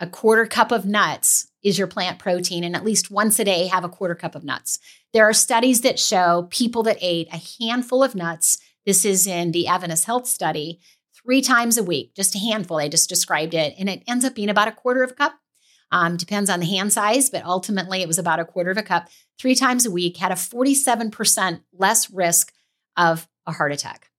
a 0.00 0.06
quarter 0.06 0.46
cup 0.46 0.72
of 0.72 0.86
nuts 0.86 1.49
is 1.62 1.78
your 1.78 1.86
plant 1.86 2.18
protein, 2.18 2.64
and 2.64 2.74
at 2.74 2.84
least 2.84 3.10
once 3.10 3.38
a 3.38 3.44
day 3.44 3.66
have 3.66 3.84
a 3.84 3.88
quarter 3.88 4.14
cup 4.14 4.34
of 4.34 4.44
nuts. 4.44 4.78
There 5.12 5.24
are 5.24 5.32
studies 5.32 5.82
that 5.82 5.98
show 5.98 6.46
people 6.50 6.82
that 6.84 6.98
ate 7.00 7.28
a 7.32 7.62
handful 7.62 8.02
of 8.02 8.14
nuts, 8.14 8.58
this 8.86 9.04
is 9.04 9.26
in 9.26 9.52
the 9.52 9.66
Adventist 9.66 10.04
Health 10.04 10.26
Study, 10.26 10.80
three 11.14 11.42
times 11.42 11.76
a 11.76 11.82
week, 11.82 12.14
just 12.14 12.34
a 12.34 12.38
handful. 12.38 12.78
I 12.78 12.88
just 12.88 13.08
described 13.08 13.54
it, 13.54 13.74
and 13.78 13.88
it 13.88 14.02
ends 14.08 14.24
up 14.24 14.34
being 14.34 14.48
about 14.48 14.68
a 14.68 14.72
quarter 14.72 15.02
of 15.02 15.12
a 15.12 15.14
cup. 15.14 15.34
Um, 15.92 16.16
depends 16.16 16.48
on 16.48 16.60
the 16.60 16.66
hand 16.66 16.92
size, 16.92 17.30
but 17.30 17.44
ultimately 17.44 18.00
it 18.00 18.08
was 18.08 18.18
about 18.18 18.40
a 18.40 18.44
quarter 18.44 18.70
of 18.70 18.78
a 18.78 18.82
cup, 18.82 19.08
three 19.38 19.54
times 19.54 19.84
a 19.84 19.90
week, 19.90 20.16
had 20.16 20.30
a 20.30 20.36
47% 20.36 21.62
less 21.72 22.10
risk 22.10 22.52
of 22.96 23.28
a 23.46 23.52
heart 23.52 23.72
attack. 23.72 24.10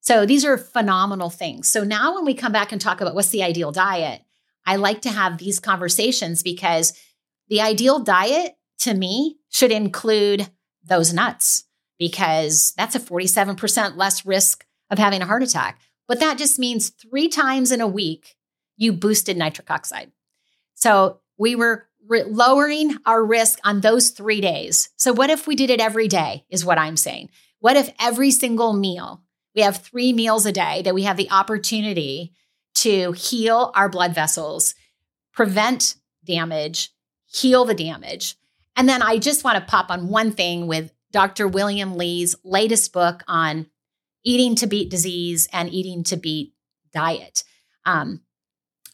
So 0.00 0.26
these 0.26 0.44
are 0.44 0.58
phenomenal 0.58 1.30
things. 1.30 1.70
So 1.70 1.84
now 1.84 2.16
when 2.16 2.24
we 2.24 2.34
come 2.34 2.50
back 2.50 2.72
and 2.72 2.80
talk 2.80 3.00
about 3.00 3.14
what's 3.14 3.28
the 3.28 3.44
ideal 3.44 3.70
diet, 3.70 4.22
I 4.66 4.76
like 4.76 5.02
to 5.02 5.10
have 5.10 5.38
these 5.38 5.60
conversations 5.60 6.42
because 6.42 6.92
the 7.48 7.60
ideal 7.60 7.98
diet 7.98 8.56
to 8.80 8.94
me 8.94 9.38
should 9.48 9.72
include 9.72 10.48
those 10.84 11.12
nuts 11.12 11.64
because 11.98 12.72
that's 12.76 12.94
a 12.94 13.00
47% 13.00 13.96
less 13.96 14.26
risk 14.26 14.64
of 14.90 14.98
having 14.98 15.22
a 15.22 15.26
heart 15.26 15.42
attack. 15.42 15.80
But 16.08 16.20
that 16.20 16.38
just 16.38 16.58
means 16.58 16.90
three 16.90 17.28
times 17.28 17.72
in 17.72 17.80
a 17.80 17.86
week, 17.86 18.36
you 18.76 18.92
boosted 18.92 19.36
nitric 19.36 19.70
oxide. 19.70 20.12
So 20.74 21.20
we 21.38 21.54
were 21.54 21.86
re- 22.06 22.24
lowering 22.24 22.96
our 23.06 23.24
risk 23.24 23.58
on 23.64 23.80
those 23.80 24.10
three 24.10 24.40
days. 24.40 24.90
So, 24.96 25.12
what 25.12 25.30
if 25.30 25.46
we 25.46 25.54
did 25.54 25.70
it 25.70 25.80
every 25.80 26.08
day, 26.08 26.44
is 26.50 26.64
what 26.64 26.78
I'm 26.78 26.96
saying. 26.96 27.30
What 27.60 27.76
if 27.76 27.90
every 28.00 28.30
single 28.30 28.72
meal 28.72 29.22
we 29.54 29.62
have 29.62 29.76
three 29.76 30.12
meals 30.12 30.46
a 30.46 30.52
day 30.52 30.82
that 30.82 30.94
we 30.94 31.02
have 31.02 31.16
the 31.16 31.30
opportunity 31.30 32.32
to 32.74 33.12
heal 33.12 33.72
our 33.74 33.88
blood 33.88 34.14
vessels, 34.14 34.74
prevent 35.32 35.96
damage, 36.24 36.90
heal 37.26 37.64
the 37.64 37.74
damage. 37.74 38.36
And 38.76 38.88
then 38.88 39.02
I 39.02 39.18
just 39.18 39.44
want 39.44 39.58
to 39.58 39.70
pop 39.70 39.90
on 39.90 40.08
one 40.08 40.32
thing 40.32 40.66
with 40.66 40.92
Dr. 41.10 41.46
William 41.46 41.96
Li's 41.96 42.34
latest 42.42 42.92
book 42.92 43.22
on 43.28 43.66
eating 44.24 44.54
to 44.56 44.66
beat 44.66 44.90
disease 44.90 45.48
and 45.52 45.72
eating 45.72 46.04
to 46.04 46.16
beat 46.16 46.54
diet. 46.92 47.44
Um, 47.84 48.22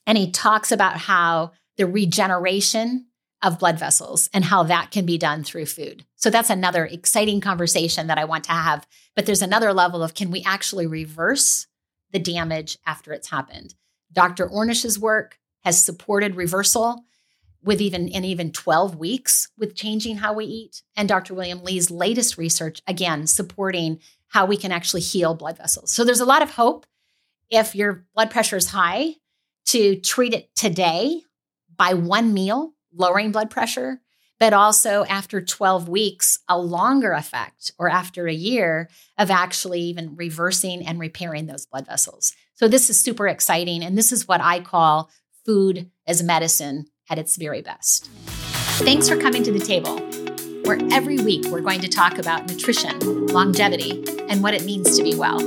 and 0.06 0.18
he 0.18 0.30
talks 0.30 0.72
about 0.72 0.96
how 0.96 1.52
the 1.76 1.86
regeneration 1.86 3.06
of 3.42 3.58
blood 3.58 3.78
vessels 3.78 4.28
and 4.32 4.44
how 4.44 4.64
that 4.64 4.90
can 4.90 5.06
be 5.06 5.16
done 5.16 5.44
through 5.44 5.66
food. 5.66 6.04
So 6.16 6.28
that's 6.28 6.50
another 6.50 6.84
exciting 6.84 7.40
conversation 7.40 8.08
that 8.08 8.18
I 8.18 8.24
want 8.24 8.44
to 8.44 8.52
have. 8.52 8.86
But 9.14 9.26
there's 9.26 9.42
another 9.42 9.72
level 9.72 10.02
of 10.02 10.14
can 10.14 10.30
we 10.30 10.42
actually 10.44 10.86
reverse 10.86 11.67
the 12.12 12.18
damage 12.18 12.78
after 12.86 13.12
it's 13.12 13.30
happened? 13.30 13.74
Dr. 14.12 14.48
Ornish's 14.48 14.98
work 14.98 15.38
has 15.64 15.82
supported 15.82 16.34
reversal 16.34 17.04
with 17.62 17.80
even 17.80 18.08
in 18.08 18.24
even 18.24 18.52
12 18.52 18.96
weeks 18.96 19.48
with 19.58 19.74
changing 19.74 20.18
how 20.18 20.32
we 20.32 20.44
eat. 20.44 20.82
And 20.96 21.08
Dr. 21.08 21.34
William 21.34 21.62
Li's 21.62 21.90
latest 21.90 22.38
research, 22.38 22.80
again, 22.86 23.26
supporting 23.26 24.00
how 24.28 24.46
we 24.46 24.56
can 24.56 24.72
actually 24.72 25.00
heal 25.00 25.34
blood 25.34 25.58
vessels. 25.58 25.92
So 25.92 26.04
there's 26.04 26.20
a 26.20 26.26
lot 26.26 26.42
of 26.42 26.50
hope 26.50 26.86
if 27.50 27.74
your 27.74 28.06
blood 28.14 28.30
pressure 28.30 28.56
is 28.56 28.68
high 28.68 29.14
to 29.66 29.96
treat 29.96 30.34
it 30.34 30.54
today 30.54 31.22
by 31.76 31.94
one 31.94 32.32
meal 32.32 32.72
lowering 32.94 33.32
blood 33.32 33.50
pressure, 33.50 34.00
but 34.40 34.52
also 34.52 35.04
after 35.04 35.40
12 35.40 35.88
weeks, 35.88 36.38
a 36.48 36.58
longer 36.58 37.12
effect, 37.12 37.72
or 37.78 37.88
after 37.88 38.26
a 38.26 38.34
year 38.34 38.88
of 39.16 39.30
actually 39.30 39.80
even 39.80 40.16
reversing 40.16 40.86
and 40.86 40.98
repairing 40.98 41.46
those 41.46 41.66
blood 41.66 41.86
vessels. 41.86 42.32
So, 42.54 42.68
this 42.68 42.90
is 42.90 43.00
super 43.00 43.28
exciting. 43.28 43.82
And 43.82 43.96
this 43.96 44.12
is 44.12 44.26
what 44.26 44.40
I 44.40 44.60
call 44.60 45.10
food 45.44 45.90
as 46.06 46.22
medicine 46.22 46.86
at 47.08 47.18
its 47.18 47.36
very 47.36 47.62
best. 47.62 48.06
Thanks 48.84 49.08
for 49.08 49.16
coming 49.16 49.42
to 49.44 49.52
the 49.52 49.58
table, 49.58 49.98
where 50.64 50.78
every 50.92 51.18
week 51.18 51.46
we're 51.46 51.60
going 51.60 51.80
to 51.80 51.88
talk 51.88 52.18
about 52.18 52.46
nutrition, 52.48 53.26
longevity, 53.28 54.04
and 54.28 54.42
what 54.42 54.54
it 54.54 54.64
means 54.64 54.96
to 54.96 55.02
be 55.02 55.14
well. 55.14 55.38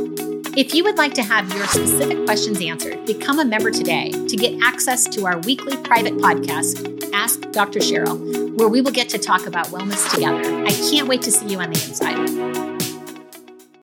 If 0.54 0.76
you 0.76 0.84
would 0.84 0.98
like 0.98 1.14
to 1.14 1.24
have 1.24 1.48
your 1.56 1.66
specific 1.68 2.26
questions 2.26 2.62
answered, 2.62 3.06
become 3.06 3.40
a 3.40 3.46
member 3.46 3.72
today 3.72 4.12
to 4.12 4.36
get 4.36 4.62
access 4.62 5.06
to 5.16 5.26
our 5.26 5.40
weekly 5.40 5.78
private 5.78 6.18
podcast, 6.18 7.10
Ask 7.14 7.40
Dr. 7.52 7.80
Cheryl, 7.80 8.54
where 8.58 8.68
we 8.68 8.82
will 8.82 8.92
get 8.92 9.08
to 9.10 9.18
talk 9.18 9.48
about 9.48 9.68
wellness 9.68 10.14
together. 10.14 10.42
I 10.66 10.72
can't 10.90 11.08
wait 11.08 11.22
to 11.22 11.32
see 11.32 11.48
you 11.48 11.60
on 11.60 11.72
the 11.72 11.82
inside. 11.88 12.71